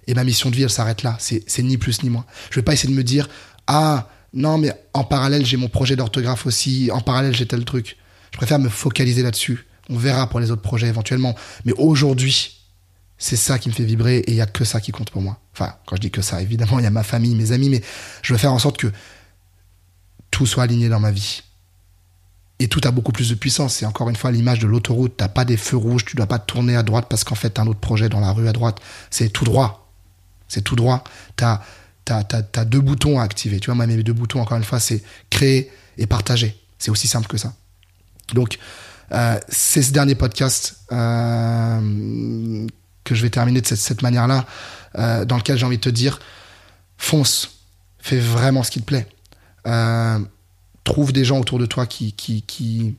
Et 0.06 0.14
ma 0.14 0.24
mission 0.24 0.50
de 0.50 0.56
vie, 0.56 0.62
elle 0.62 0.70
s'arrête 0.70 1.02
là. 1.02 1.16
C'est, 1.18 1.44
ni 1.62 1.76
plus 1.76 2.02
ni 2.02 2.10
moins. 2.10 2.24
Je 2.50 2.56
vais 2.56 2.64
pas 2.64 2.72
essayer 2.72 2.92
de 2.92 2.96
me 2.96 3.04
dire 3.04 3.28
ah 3.66 4.08
non 4.34 4.58
mais 4.58 4.72
en 4.94 5.04
parallèle 5.04 5.44
j'ai 5.44 5.56
mon 5.56 5.68
projet 5.68 5.94
d'orthographe 5.94 6.46
aussi, 6.46 6.90
en 6.92 7.00
parallèle 7.00 7.34
j'ai 7.36 7.46
tel 7.46 7.64
truc. 7.64 7.96
Je 8.32 8.38
préfère 8.38 8.58
me 8.58 8.68
focaliser 8.68 9.22
là-dessus. 9.22 9.66
On 9.90 9.96
verra 9.96 10.28
pour 10.28 10.40
les 10.40 10.50
autres 10.50 10.62
projets 10.62 10.88
éventuellement. 10.88 11.34
Mais 11.64 11.72
aujourd'hui, 11.76 12.62
c'est 13.18 13.36
ça 13.36 13.58
qui 13.58 13.68
me 13.68 13.74
fait 13.74 13.84
vibrer 13.84 14.18
et 14.18 14.30
il 14.30 14.34
n'y 14.34 14.40
a 14.40 14.46
que 14.46 14.64
ça 14.64 14.80
qui 14.80 14.90
compte 14.90 15.10
pour 15.10 15.22
moi. 15.22 15.38
Enfin, 15.52 15.74
quand 15.86 15.96
je 15.96 16.00
dis 16.00 16.10
que 16.10 16.22
ça, 16.22 16.40
évidemment, 16.40 16.78
il 16.78 16.84
y 16.84 16.86
a 16.86 16.90
ma 16.90 17.02
famille, 17.02 17.34
mes 17.34 17.52
amis, 17.52 17.68
mais 17.68 17.82
je 18.22 18.32
veux 18.32 18.38
faire 18.38 18.52
en 18.52 18.58
sorte 18.58 18.78
que 18.78 18.90
tout 20.30 20.46
soit 20.46 20.64
aligné 20.64 20.88
dans 20.88 21.00
ma 21.00 21.10
vie. 21.10 21.42
Et 22.58 22.68
tout 22.68 22.80
a 22.84 22.90
beaucoup 22.90 23.12
plus 23.12 23.28
de 23.28 23.34
puissance. 23.34 23.74
C'est 23.74 23.86
encore 23.86 24.08
une 24.08 24.16
fois 24.16 24.30
l'image 24.30 24.60
de 24.60 24.66
l'autoroute. 24.66 25.14
T'as 25.16 25.28
pas 25.28 25.44
des 25.44 25.56
feux 25.56 25.76
rouges, 25.76 26.04
tu 26.04 26.16
dois 26.16 26.26
pas 26.26 26.38
tourner 26.38 26.76
à 26.76 26.82
droite 26.82 27.06
parce 27.08 27.24
qu'en 27.24 27.34
fait, 27.34 27.50
t'as 27.50 27.62
un 27.62 27.66
autre 27.66 27.80
projet 27.80 28.08
dans 28.08 28.20
la 28.20 28.32
rue 28.32 28.48
à 28.48 28.52
droite. 28.52 28.78
C'est 29.10 29.28
tout 29.30 29.44
droit. 29.44 29.81
C'est 30.52 30.60
tout 30.60 30.76
droit. 30.76 31.02
T'as 31.36 31.62
as, 32.10 32.24
as, 32.54 32.64
deux 32.66 32.80
boutons 32.80 33.18
à 33.18 33.22
activer. 33.22 33.58
Tu 33.58 33.66
vois, 33.66 33.74
moi, 33.74 33.86
mes 33.86 34.02
deux 34.02 34.12
boutons, 34.12 34.40
encore 34.40 34.58
une 34.58 34.64
fois, 34.64 34.80
c'est 34.80 35.02
créer 35.30 35.70
et 35.96 36.06
partager. 36.06 36.54
C'est 36.78 36.90
aussi 36.90 37.08
simple 37.08 37.26
que 37.26 37.38
ça. 37.38 37.54
Donc, 38.34 38.58
euh, 39.12 39.38
c'est 39.48 39.82
ce 39.82 39.92
dernier 39.92 40.14
podcast 40.14 40.76
euh, 40.92 42.66
que 43.04 43.14
je 43.14 43.22
vais 43.22 43.30
terminer 43.30 43.62
de 43.62 43.66
cette, 43.66 43.78
cette 43.78 44.02
manière-là, 44.02 44.44
euh, 44.98 45.24
dans 45.24 45.38
lequel 45.38 45.56
j'ai 45.56 45.64
envie 45.64 45.78
de 45.78 45.82
te 45.82 45.88
dire, 45.88 46.20
fonce, 46.98 47.62
fais 47.98 48.18
vraiment 48.18 48.62
ce 48.62 48.70
qui 48.70 48.82
te 48.82 48.86
plaît. 48.86 49.06
Trouve 50.84 51.12
des 51.12 51.24
gens 51.24 51.38
autour 51.38 51.58
de 51.58 51.66
toi 51.66 51.86
qui, 51.86 52.12
qui, 52.12 52.42
qui, 52.42 52.94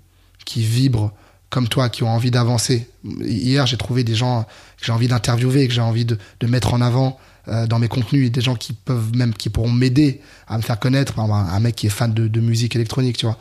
qui 0.46 0.64
vibrent 0.64 1.12
comme 1.50 1.68
toi, 1.68 1.90
qui 1.90 2.02
ont 2.02 2.10
envie 2.10 2.32
d'avancer. 2.32 2.90
Hier, 3.04 3.68
j'ai 3.68 3.78
trouvé 3.78 4.04
des 4.04 4.16
gens 4.16 4.44
que 4.78 4.86
j'ai 4.86 4.92
envie 4.92 5.08
d'interviewer, 5.08 5.68
que 5.68 5.74
j'ai 5.74 5.82
envie 5.82 6.06
de, 6.06 6.18
de, 6.40 6.48
mettre 6.48 6.74
en 6.74 6.82
avant 6.82 7.20
euh, 7.48 7.68
dans 7.68 7.80
mes 7.80 7.88
contenus, 7.88 8.32
des 8.32 8.42
gens 8.42 8.56
qui 8.56 8.74
peuvent 8.74 9.16
même, 9.16 9.34
qui 9.34 9.50
pourront 9.50 9.72
m'aider 9.72 10.22
à 10.48 10.58
me 10.58 10.62
faire 10.62 10.80
connaître, 10.80 11.20
un, 11.20 11.30
un 11.30 11.60
mec 11.60 11.76
qui 11.76 11.88
est 11.88 11.92
fan 11.92 12.14
de, 12.14 12.40
musique 12.40 12.76
électronique, 12.76 13.18
tu 13.18 13.26
vois. 13.26 13.38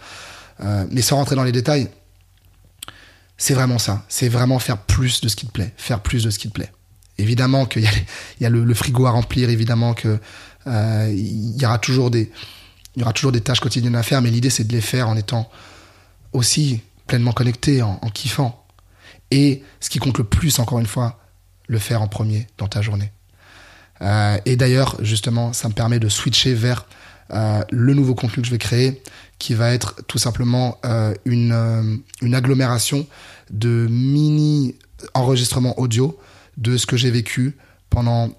Euh, 0.61 0.87
mais 0.91 1.03
sans 1.03 1.17
rentrer 1.17 1.37
dans 1.37 1.45
les 1.45 1.53
détails, 1.53 1.89
c'est 3.37 3.55
vraiment 3.55 3.79
ça. 3.79 4.05
C'est 4.09 4.29
vraiment 4.29 4.59
faire 4.59 4.79
plus 4.79 5.21
de 5.21 5.29
ce 5.29 5.37
qui 5.37 5.47
te 5.47 5.53
plaît. 5.53 5.73
Faire 5.77 6.01
plus 6.01 6.25
de 6.25 6.31
ce 6.31 6.39
qui 6.39 6.49
te 6.49 6.53
plaît. 6.53 6.71
Évidemment 7.19 7.67
qu'il 7.67 7.83
y 7.83 7.87
a, 7.87 7.91
il 8.41 8.47
le, 8.49 8.75
frigo 8.75 9.07
à 9.07 9.11
remplir, 9.11 9.51
évidemment 9.51 9.95
qu'il 9.95 10.19
euh, 10.67 11.15
y 11.15 11.65
aura 11.65 11.79
toujours 11.79 12.11
des, 12.11 12.31
il 12.97 13.01
y 13.01 13.03
aura 13.03 13.13
toujours 13.13 13.33
des 13.33 13.41
tâches 13.41 13.61
quotidiennes 13.61 13.97
à 13.97 14.03
faire, 14.03 14.23
mais 14.23 14.31
l'idée 14.31 14.51
c'est 14.51 14.65
de 14.65 14.73
les 14.73 14.81
faire 14.81 15.09
en 15.09 15.17
étant 15.17 15.51
aussi 16.33 16.81
pleinement 17.07 17.33
connecté, 17.33 17.83
en, 17.83 17.99
kiffant. 18.13 18.65
Et 19.31 19.63
ce 19.81 19.91
qui 19.91 19.99
compte 19.99 20.19
le 20.19 20.25
plus, 20.25 20.59
encore 20.59 20.79
une 20.79 20.87
fois, 20.87 21.21
le 21.69 21.79
faire 21.79 22.03
en 22.03 22.09
premier 22.09 22.47
dans 22.59 22.69
ta 22.69 22.83
journée. 22.83 23.13
Euh, 24.03 24.37
et 24.45 24.57
d'ailleurs, 24.57 24.97
justement, 25.01 25.53
ça 25.53 25.69
me 25.69 25.75
permet 25.75 25.99
de 25.99 26.09
switcher 26.09 26.55
vers 26.55 26.87
euh, 27.33 27.63
le 27.71 27.95
nouveau 27.95 28.15
contenu 28.15 28.43
que 28.43 28.47
je 28.47 28.53
vais 28.53 28.59
créer, 28.59 29.03
qui 29.39 29.55
va 29.55 29.73
être 29.73 30.03
tout 30.07 30.19
simplement 30.19 30.79
euh, 30.85 31.15
une, 31.25 32.03
agglomération 32.35 33.07
de 33.51 33.87
mini 33.91 34.75
enregistrements 35.15 35.79
audio 35.79 36.19
de 36.59 36.77
ce 36.77 36.87
que 36.87 36.97
j'ai 36.97 37.11
vécu 37.11 37.57
pendant 37.91 38.31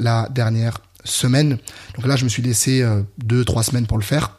la 0.00 0.28
dernière 0.30 0.80
semaine. 1.04 1.58
Donc 1.96 2.06
là, 2.06 2.16
je 2.16 2.24
me 2.24 2.28
suis 2.28 2.42
laissé 2.42 2.84
deux, 3.18 3.44
trois 3.44 3.62
semaines 3.62 3.86
pour 3.86 3.98
le 3.98 4.02
faire. 4.02 4.38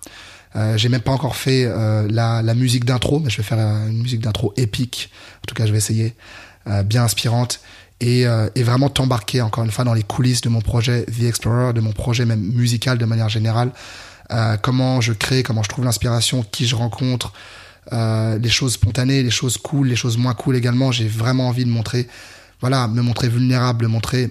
Euh, 0.56 0.78
j'ai 0.78 0.90
même 0.90 1.02
pas 1.02 1.12
encore 1.12 1.36
fait 1.36 1.66
la, 2.10 2.54
musique 2.56 2.86
d'intro, 2.86 3.20
mais 3.20 3.30
je 3.30 3.38
vais 3.38 3.44
faire 3.44 3.60
une 3.60 4.02
musique 4.02 4.22
d'intro 4.22 4.54
épique. 4.58 5.12
En 5.38 5.46
tout 5.48 5.56
cas, 5.56 5.66
je 5.66 5.72
vais 5.72 5.78
essayer, 5.78 6.16
bien 6.86 7.04
inspirante. 7.04 7.62
Et, 8.02 8.22
et 8.56 8.64
vraiment 8.64 8.90
t'embarquer 8.90 9.42
encore 9.42 9.66
une 9.66 9.72
fois 9.72 9.84
dans 9.84 9.94
les 9.94 10.04
coulisses 10.04 10.40
de 10.40 10.48
mon 10.48 10.62
projet 10.62 11.06
The 11.06 11.24
Explorer, 11.24 11.74
de 11.74 11.82
mon 11.82 11.92
projet 11.92 12.26
même 12.26 12.40
musical 12.40 12.98
de 12.98 13.04
manière 13.04 13.28
générale. 13.28 13.74
Euh, 14.32 14.58
comment 14.58 15.02
je 15.02 15.14
crée, 15.14 15.42
comment 15.44 15.64
je 15.64 15.70
trouve 15.70 15.86
l'inspiration, 15.86 16.44
qui 16.44 16.68
je 16.68 16.76
rencontre, 16.76 17.34
euh, 17.94 18.38
les 18.38 18.50
choses 18.50 18.74
spontanées, 18.74 19.24
les 19.24 19.32
choses 19.32 19.58
cool, 19.58 19.88
les 19.88 19.96
choses 19.96 20.18
moins 20.18 20.36
cool 20.36 20.56
également. 20.56 20.92
J'ai 20.92 21.08
vraiment 21.08 21.48
envie 21.48 21.66
de 21.66 21.70
montrer, 21.70 22.08
voilà, 22.62 22.88
me 22.88 23.02
montrer 23.02 23.28
vulnérable, 23.28 23.88
montrer 23.88 24.30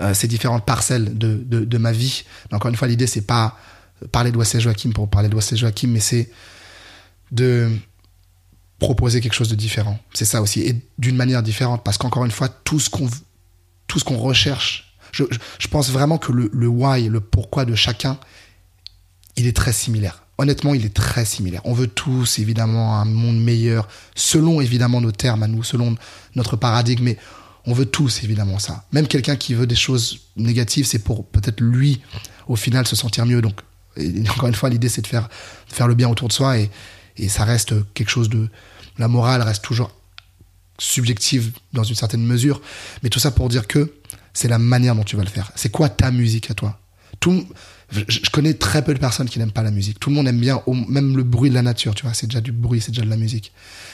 euh, 0.00 0.14
ces 0.14 0.26
différentes 0.26 0.64
parcelles 0.64 1.16
de, 1.18 1.42
de, 1.44 1.64
de, 1.64 1.78
ma 1.78 1.92
vie. 1.92 2.24
Mais 2.50 2.56
encore 2.56 2.70
une 2.70 2.76
fois, 2.76 2.88
l'idée 2.88 3.06
c'est 3.06 3.26
pas 3.26 3.58
parler 4.10 4.32
de 4.32 4.38
Wesley 4.38 4.60
Joachim 4.60 4.90
pour 4.92 5.08
parler 5.08 5.28
de 5.28 5.34
Wesley 5.34 5.58
Joachim, 5.58 5.88
mais 5.88 6.00
c'est 6.00 6.30
de 7.30 7.70
proposer 8.82 9.20
quelque 9.20 9.34
chose 9.34 9.48
de 9.48 9.54
différent. 9.54 9.98
C'est 10.12 10.24
ça 10.24 10.42
aussi, 10.42 10.60
et 10.60 10.76
d'une 10.98 11.16
manière 11.16 11.42
différente, 11.42 11.82
parce 11.84 11.98
qu'encore 11.98 12.24
une 12.24 12.30
fois, 12.30 12.48
tout 12.48 12.78
ce 12.80 12.90
qu'on 12.90 14.18
recherche, 14.18 14.96
je, 15.12 15.24
je, 15.30 15.38
je, 15.58 15.68
pense 15.68 15.90
vraiment 15.90 16.18
que 16.18 16.32
le, 16.32 16.50
le 16.52 16.66
why, 16.66 17.08
le 17.08 17.20
pourquoi 17.20 17.64
de 17.64 17.74
chacun 17.74 18.18
il 19.36 19.46
est 19.46 19.56
très 19.56 19.72
similaire. 19.72 20.24
Honnêtement, 20.38 20.74
il 20.74 20.84
est 20.84 20.94
très 20.94 21.24
similaire. 21.24 21.60
On 21.64 21.72
veut 21.72 21.86
tous, 21.86 22.38
évidemment, 22.38 22.98
un 22.98 23.04
monde 23.04 23.40
meilleur, 23.42 23.88
selon, 24.14 24.60
évidemment, 24.60 25.00
nos 25.00 25.12
termes 25.12 25.42
à 25.42 25.46
nous, 25.46 25.62
selon 25.62 25.94
notre 26.34 26.56
paradigme, 26.56 27.04
mais 27.04 27.18
on 27.66 27.72
veut 27.74 27.86
tous, 27.86 28.24
évidemment, 28.24 28.58
ça. 28.58 28.84
Même 28.92 29.06
quelqu'un 29.06 29.36
qui 29.36 29.54
veut 29.54 29.66
des 29.66 29.76
choses 29.76 30.20
négatives, 30.36 30.86
c'est 30.86 30.98
pour 30.98 31.26
peut-être 31.26 31.60
lui, 31.60 32.00
au 32.48 32.56
final, 32.56 32.86
se 32.86 32.96
sentir 32.96 33.26
mieux. 33.26 33.40
Donc, 33.40 33.60
encore 34.30 34.48
une 34.48 34.54
fois, 34.54 34.68
l'idée, 34.68 34.88
c'est 34.88 35.02
de 35.02 35.06
faire, 35.06 35.28
de 35.68 35.74
faire 35.74 35.86
le 35.86 35.94
bien 35.94 36.08
autour 36.08 36.28
de 36.28 36.32
soi 36.32 36.58
et, 36.58 36.70
et 37.16 37.28
ça 37.28 37.44
reste 37.44 37.74
quelque 37.94 38.10
chose 38.10 38.28
de. 38.28 38.48
La 38.98 39.08
morale 39.08 39.42
reste 39.42 39.62
toujours 39.62 39.90
subjective 40.78 41.52
dans 41.72 41.84
une 41.84 41.94
certaine 41.94 42.24
mesure, 42.24 42.60
mais 43.02 43.08
tout 43.08 43.20
ça 43.20 43.30
pour 43.30 43.48
dire 43.48 43.66
que 43.66 43.94
c'est 44.32 44.48
la 44.48 44.58
manière 44.58 44.94
dont 44.94 45.04
tu 45.04 45.16
vas 45.16 45.24
le 45.24 45.28
faire. 45.28 45.52
C'est 45.54 45.70
quoi 45.70 45.88
ta 45.88 46.10
musique 46.10 46.50
à 46.50 46.54
toi? 46.54 46.78
Tout 47.20 47.46
je 48.08 48.30
connais 48.30 48.54
très 48.54 48.82
peu 48.82 48.94
de 48.94 48.98
personnes 48.98 49.28
qui 49.28 49.38
n'aiment 49.38 49.52
pas 49.52 49.62
la 49.62 49.70
musique. 49.70 50.00
Tout 50.00 50.08
le 50.08 50.16
monde 50.16 50.26
aime 50.26 50.40
bien, 50.40 50.62
même 50.88 51.14
le 51.14 51.22
bruit 51.24 51.50
de 51.50 51.54
la 51.54 51.60
nature, 51.60 51.94
tu 51.94 52.04
vois. 52.04 52.14
C'est 52.14 52.26
déjà 52.26 52.40
du 52.40 52.50
bruit, 52.50 52.80
c'est 52.80 52.90
déjà 52.90 53.02
de 53.02 53.10
la 53.10 53.18
musique. 53.18 53.52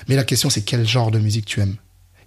Mais 0.09 0.15
la 0.15 0.23
question, 0.23 0.51
c'est 0.51 0.63
quel 0.63 0.87
genre 0.87 1.11
de 1.11 1.19
musique 1.19 1.47
tu 1.47 1.61
aimes? 1.61 1.75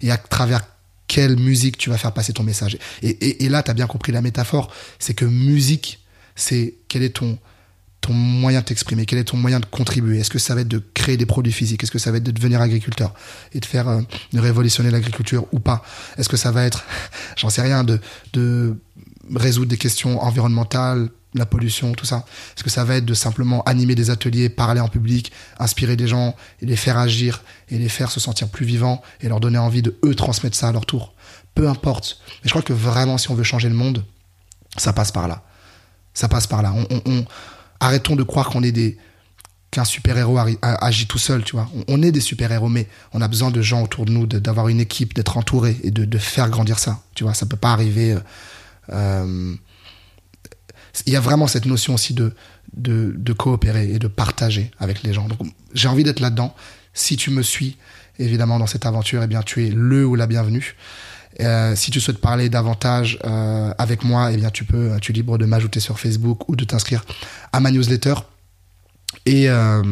Et 0.02 0.10
à 0.10 0.18
travers 0.18 0.60
quelle 1.06 1.38
musique 1.38 1.78
tu 1.78 1.88
vas 1.88 1.96
faire 1.96 2.12
passer 2.12 2.34
ton 2.34 2.42
message? 2.42 2.76
Et, 3.00 3.08
et, 3.08 3.44
et 3.44 3.48
là, 3.48 3.62
tu 3.62 3.70
as 3.70 3.74
bien 3.74 3.86
compris 3.86 4.12
la 4.12 4.20
métaphore. 4.20 4.70
C'est 4.98 5.14
que 5.14 5.24
musique, 5.24 6.00
c'est 6.36 6.74
quel 6.88 7.02
est 7.02 7.16
ton, 7.16 7.38
ton 8.02 8.12
moyen 8.12 8.60
de 8.60 8.64
t'exprimer, 8.64 9.06
quel 9.06 9.18
est 9.20 9.24
ton 9.24 9.36
moyen 9.36 9.60
de 9.60 9.64
contribuer? 9.64 10.18
Est-ce 10.18 10.30
que 10.30 10.40
ça 10.40 10.54
va 10.54 10.60
être 10.60 10.68
de 10.68 10.82
créer 10.92 11.16
des 11.16 11.24
produits 11.24 11.52
physiques? 11.52 11.82
Est-ce 11.82 11.90
que 11.90 12.00
ça 12.00 12.10
va 12.10 12.18
être 12.18 12.24
de 12.24 12.32
devenir 12.32 12.60
agriculteur 12.60 13.14
et 13.54 13.60
de 13.60 13.64
faire, 13.64 13.88
euh, 13.88 14.02
de 14.32 14.40
révolutionner 14.40 14.90
l'agriculture 14.90 15.46
ou 15.52 15.60
pas? 15.60 15.82
Est-ce 16.18 16.28
que 16.28 16.36
ça 16.36 16.50
va 16.50 16.64
être, 16.64 16.84
j'en 17.36 17.48
sais 17.48 17.62
rien, 17.62 17.84
de, 17.84 18.00
de 18.34 18.76
résoudre 19.34 19.70
des 19.70 19.78
questions 19.78 20.20
environnementales 20.20 21.08
la 21.34 21.46
pollution, 21.46 21.92
tout 21.92 22.04
ça? 22.04 22.26
Est-ce 22.56 22.64
que 22.64 22.70
ça 22.70 22.84
va 22.84 22.96
être 22.96 23.06
de 23.06 23.14
simplement 23.14 23.62
animer 23.62 23.94
des 23.94 24.10
ateliers, 24.10 24.48
parler 24.48 24.80
en 24.80 24.88
public, 24.88 25.32
inspirer 25.58 25.96
des 25.96 26.08
gens 26.08 26.34
et 26.60 26.66
les 26.66 26.76
faire 26.76 26.98
agir 26.98 27.42
et 27.70 27.78
les 27.78 27.88
faire 27.88 28.10
se 28.10 28.20
sentir 28.20 28.48
plus 28.48 28.66
vivants 28.66 29.00
et 29.20 29.28
leur 29.28 29.40
donner 29.40 29.58
envie 29.58 29.80
de 29.80 29.96
eux 30.04 30.14
transmettre 30.14 30.56
ça 30.56 30.68
à 30.68 30.72
leur 30.72 30.86
tour? 30.86 31.14
Peu 31.54 31.68
importe. 31.68 32.18
Mais 32.26 32.48
je 32.48 32.50
crois 32.50 32.62
que 32.62 32.72
vraiment, 32.72 33.16
si 33.16 33.30
on 33.30 33.34
veut 33.34 33.44
changer 33.44 33.68
le 33.68 33.76
monde, 33.76 34.04
ça 34.76 34.92
passe 34.92 35.12
par 35.12 35.28
là. 35.28 35.44
Ça 36.14 36.28
passe 36.28 36.46
par 36.48 36.62
là. 36.62 36.74
Arrêtons 37.82 38.16
de 38.16 38.22
croire 38.22 38.48
qu'on 38.48 38.62
est 38.62 38.72
des 38.72 38.96
qu'un 39.72 39.84
super-héros 39.86 40.38
agit 40.60 41.06
tout 41.06 41.18
seul, 41.18 41.42
tu 41.44 41.56
vois. 41.56 41.66
On, 41.88 42.02
est 42.02 42.12
des 42.12 42.20
super-héros, 42.20 42.68
mais 42.68 42.88
on 43.14 43.22
a 43.22 43.28
besoin 43.28 43.50
de 43.50 43.62
gens 43.62 43.82
autour 43.82 44.04
de 44.04 44.12
nous, 44.12 44.26
d'avoir 44.26 44.68
une 44.68 44.80
équipe, 44.80 45.14
d'être 45.14 45.38
entouré 45.38 45.78
et 45.82 45.90
de, 45.90 46.18
faire 46.18 46.50
grandir 46.50 46.78
ça. 46.78 47.00
Tu 47.14 47.24
vois, 47.24 47.32
ça 47.32 47.46
peut 47.46 47.56
pas 47.56 47.72
arriver. 47.72 48.12
Euh, 48.12 48.20
euh, 48.92 49.54
il 51.06 51.12
y 51.14 51.16
a 51.16 51.20
vraiment 51.20 51.46
cette 51.46 51.64
notion 51.64 51.94
aussi 51.94 52.12
de, 52.12 52.34
de, 52.74 53.32
coopérer 53.32 53.90
et 53.90 53.98
de 53.98 54.08
partager 54.08 54.70
avec 54.78 55.02
les 55.04 55.14
gens. 55.14 55.26
Donc, 55.26 55.38
j'ai 55.72 55.88
envie 55.88 56.04
d'être 56.04 56.20
là-dedans. 56.20 56.54
Si 56.92 57.16
tu 57.16 57.30
me 57.30 57.40
suis, 57.40 57.78
évidemment, 58.18 58.58
dans 58.58 58.66
cette 58.66 58.84
aventure, 58.84 59.22
eh 59.22 59.26
bien, 59.26 59.42
tu 59.42 59.66
es 59.66 59.70
le 59.70 60.04
ou 60.04 60.16
la 60.16 60.26
bienvenue. 60.26 60.76
Euh, 61.40 61.74
si 61.76 61.90
tu 61.90 62.00
souhaites 62.00 62.20
parler 62.20 62.48
davantage 62.48 63.18
euh, 63.24 63.72
avec 63.78 64.04
moi, 64.04 64.32
eh 64.32 64.36
bien, 64.36 64.50
tu 64.50 64.64
peux, 64.64 64.98
tu 65.00 65.12
es 65.12 65.14
libre 65.14 65.38
de 65.38 65.44
m'ajouter 65.44 65.80
sur 65.80 65.98
Facebook 65.98 66.48
ou 66.48 66.56
de 66.56 66.64
t'inscrire 66.64 67.04
à 67.52 67.60
ma 67.60 67.70
newsletter. 67.70 68.14
Et, 69.26 69.48
euh, 69.48 69.82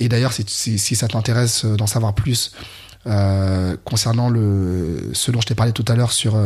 d'ailleurs, 0.00 0.32
si, 0.32 0.44
si, 0.48 0.78
si, 0.78 0.96
ça 0.96 1.08
t'intéresse 1.08 1.64
d'en 1.64 1.86
savoir 1.86 2.14
plus 2.14 2.52
concernant 3.84 4.28
le, 4.28 5.10
ce 5.14 5.30
dont 5.30 5.40
je 5.40 5.46
t'ai 5.46 5.54
parlé 5.54 5.72
tout 5.72 5.86
à 5.88 5.94
l'heure 5.94 6.12
sur 6.12 6.36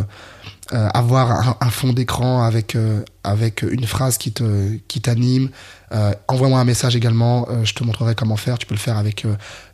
euh, 0.73 0.89
avoir 0.95 1.59
un, 1.61 1.69
fond 1.69 1.93
d'écran 1.93 2.43
avec 2.43 2.75
euh, 2.75 3.03
avec 3.23 3.61
une 3.61 3.85
phrase 3.85 4.17
qui 4.17 4.33
te 4.33 4.77
qui 4.89 5.03
t'anime. 5.03 5.51
Euh, 5.93 6.15
envoie-moi 6.27 6.59
un 6.59 6.65
message 6.65 6.97
également. 6.97 7.47
je 7.65 7.75
te 7.75 7.85
montrerai 7.85 8.15
comment 8.15 8.37
faire. 8.37 8.57
Tu 8.57 8.65
peux 8.67 8.75
le 8.75 8.81
faire 8.81 8.97
avec 8.97 9.27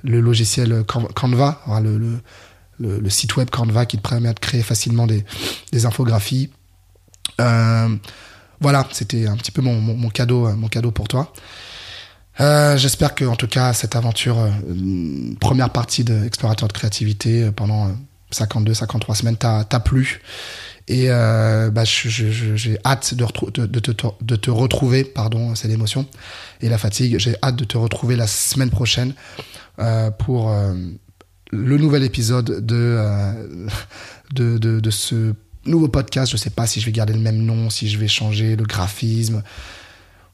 le 0.02 0.20
logiciel 0.20 0.83
Canva, 0.85 1.62
le, 2.80 3.10
site 3.10 3.36
web 3.36 3.50
Canva 3.50 3.86
qui 3.86 3.98
te 3.98 4.08
permet 4.08 4.32
de 4.32 4.40
créer 4.40 4.62
facilement 4.62 5.06
des, 5.06 5.24
infographies. 5.86 6.50
voilà, 7.38 8.86
c'était 8.92 9.26
un 9.26 9.36
petit 9.36 9.52
peu 9.52 9.62
mon, 9.62 10.08
cadeau 10.08 10.48
mon 10.56 10.68
cadeau 10.68 10.90
pour 10.90 11.06
toi. 11.08 11.32
J'espère 12.38 13.14
que 13.14 13.24
en 13.24 13.36
tout 13.36 13.48
cas 13.48 13.72
cette 13.72 13.94
aventure, 13.94 14.36
première 15.40 15.70
partie 15.70 16.04
d'explorateur 16.04 16.68
de 16.68 16.72
créativité 16.72 17.50
pendant 17.52 17.94
52, 18.30 18.74
53 18.74 19.14
semaines 19.14 19.36
t'a 19.36 19.80
plu. 19.80 20.20
Et 20.88 21.06
euh, 21.08 21.70
bah, 21.70 21.84
j'ai 21.84 22.78
hâte 22.84 23.14
de, 23.14 23.24
de, 23.52 23.66
de, 23.66 23.78
te, 23.78 24.06
de, 24.20 24.50
retrouver, 24.50 25.04
pardon, 25.04 25.54
c'est 25.54 25.68
l'émotion 25.68 26.04
et 26.60 26.68
la 26.68 26.78
fatigue. 26.78 27.16
J'ai 27.18 27.36
hâte 27.44 27.54
de 27.54 27.64
te 27.64 27.78
retrouver 27.78 28.16
la 28.16 28.26
semaine 28.26 28.70
prochaine 28.70 29.14
euh, 29.78 30.10
pour 30.10 30.50
euh, 30.50 30.74
le 31.52 31.78
nouvel 31.78 32.04
épisode 32.04 32.64
de, 32.64 32.96
euh, 32.98 33.68
de, 34.32 34.58
de, 34.58 34.80
de, 34.80 34.90
ce 34.90 35.34
nouveau 35.64 35.88
podcast. 35.88 36.30
Je 36.32 36.36
sais 36.36 36.50
pas 36.50 36.66
si 36.66 36.80
je 36.80 36.86
vais 36.86 36.92
garder 36.92 37.12
le 37.12 37.20
même 37.20 37.38
nom, 37.38 37.70
si 37.70 37.88
je 37.88 37.98
vais 37.98 38.08
changer 38.08 38.56
le 38.56 38.64
graphisme. 38.64 39.42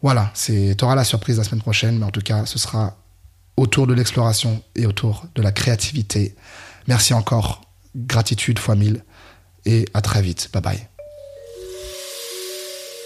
Voilà, 0.02 0.30
c'est, 0.34 0.74
t'auras 0.76 0.94
la 0.94 1.04
surprise 1.04 1.38
la 1.38 1.44
semaine 1.44 1.62
prochaine, 1.62 1.98
mais 1.98 2.04
en 2.04 2.10
tout 2.10 2.20
cas, 2.20 2.46
ce 2.46 2.58
sera 2.58 2.96
autour 3.56 3.86
de 3.86 3.94
l'exploration 3.94 4.62
et 4.74 4.86
autour 4.86 5.26
de 5.34 5.42
la 5.42 5.52
créativité. 5.52 6.34
Merci 6.86 7.14
encore. 7.14 7.62
Gratitude 7.96 8.58
fois 8.58 8.74
mille 8.74 9.02
et 9.64 9.86
à 9.94 10.02
très 10.02 10.20
vite. 10.20 10.50
Bye 10.52 10.62
bye. 10.62 10.88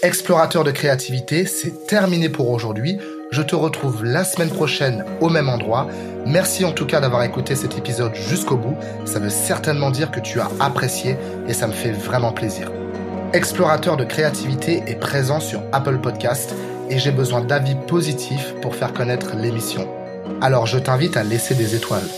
Explorateur 0.03 0.63
de 0.63 0.71
créativité, 0.71 1.45
c'est 1.45 1.87
terminé 1.87 2.27
pour 2.27 2.49
aujourd'hui. 2.49 2.97
Je 3.31 3.41
te 3.41 3.55
retrouve 3.55 4.03
la 4.03 4.25
semaine 4.25 4.49
prochaine 4.49 5.05
au 5.21 5.29
même 5.29 5.47
endroit. 5.47 5.87
Merci 6.25 6.65
en 6.65 6.73
tout 6.73 6.85
cas 6.85 6.99
d'avoir 6.99 7.23
écouté 7.23 7.55
cet 7.55 7.77
épisode 7.77 8.13
jusqu'au 8.13 8.57
bout. 8.57 8.75
Ça 9.05 9.19
veut 9.19 9.29
certainement 9.29 9.89
dire 9.89 10.11
que 10.11 10.19
tu 10.19 10.41
as 10.41 10.49
apprécié 10.59 11.15
et 11.47 11.53
ça 11.53 11.67
me 11.67 11.71
fait 11.71 11.93
vraiment 11.93 12.33
plaisir. 12.33 12.69
Explorateur 13.31 13.95
de 13.95 14.03
créativité 14.03 14.83
est 14.85 14.99
présent 14.99 15.39
sur 15.39 15.61
Apple 15.71 15.99
Podcast 15.99 16.53
et 16.89 16.99
j'ai 16.99 17.11
besoin 17.11 17.39
d'avis 17.39 17.75
positifs 17.87 18.53
pour 18.61 18.75
faire 18.75 18.91
connaître 18.91 19.37
l'émission. 19.37 19.87
Alors 20.41 20.65
je 20.65 20.77
t'invite 20.77 21.15
à 21.15 21.23
laisser 21.23 21.55
des 21.55 21.73
étoiles. 21.73 22.09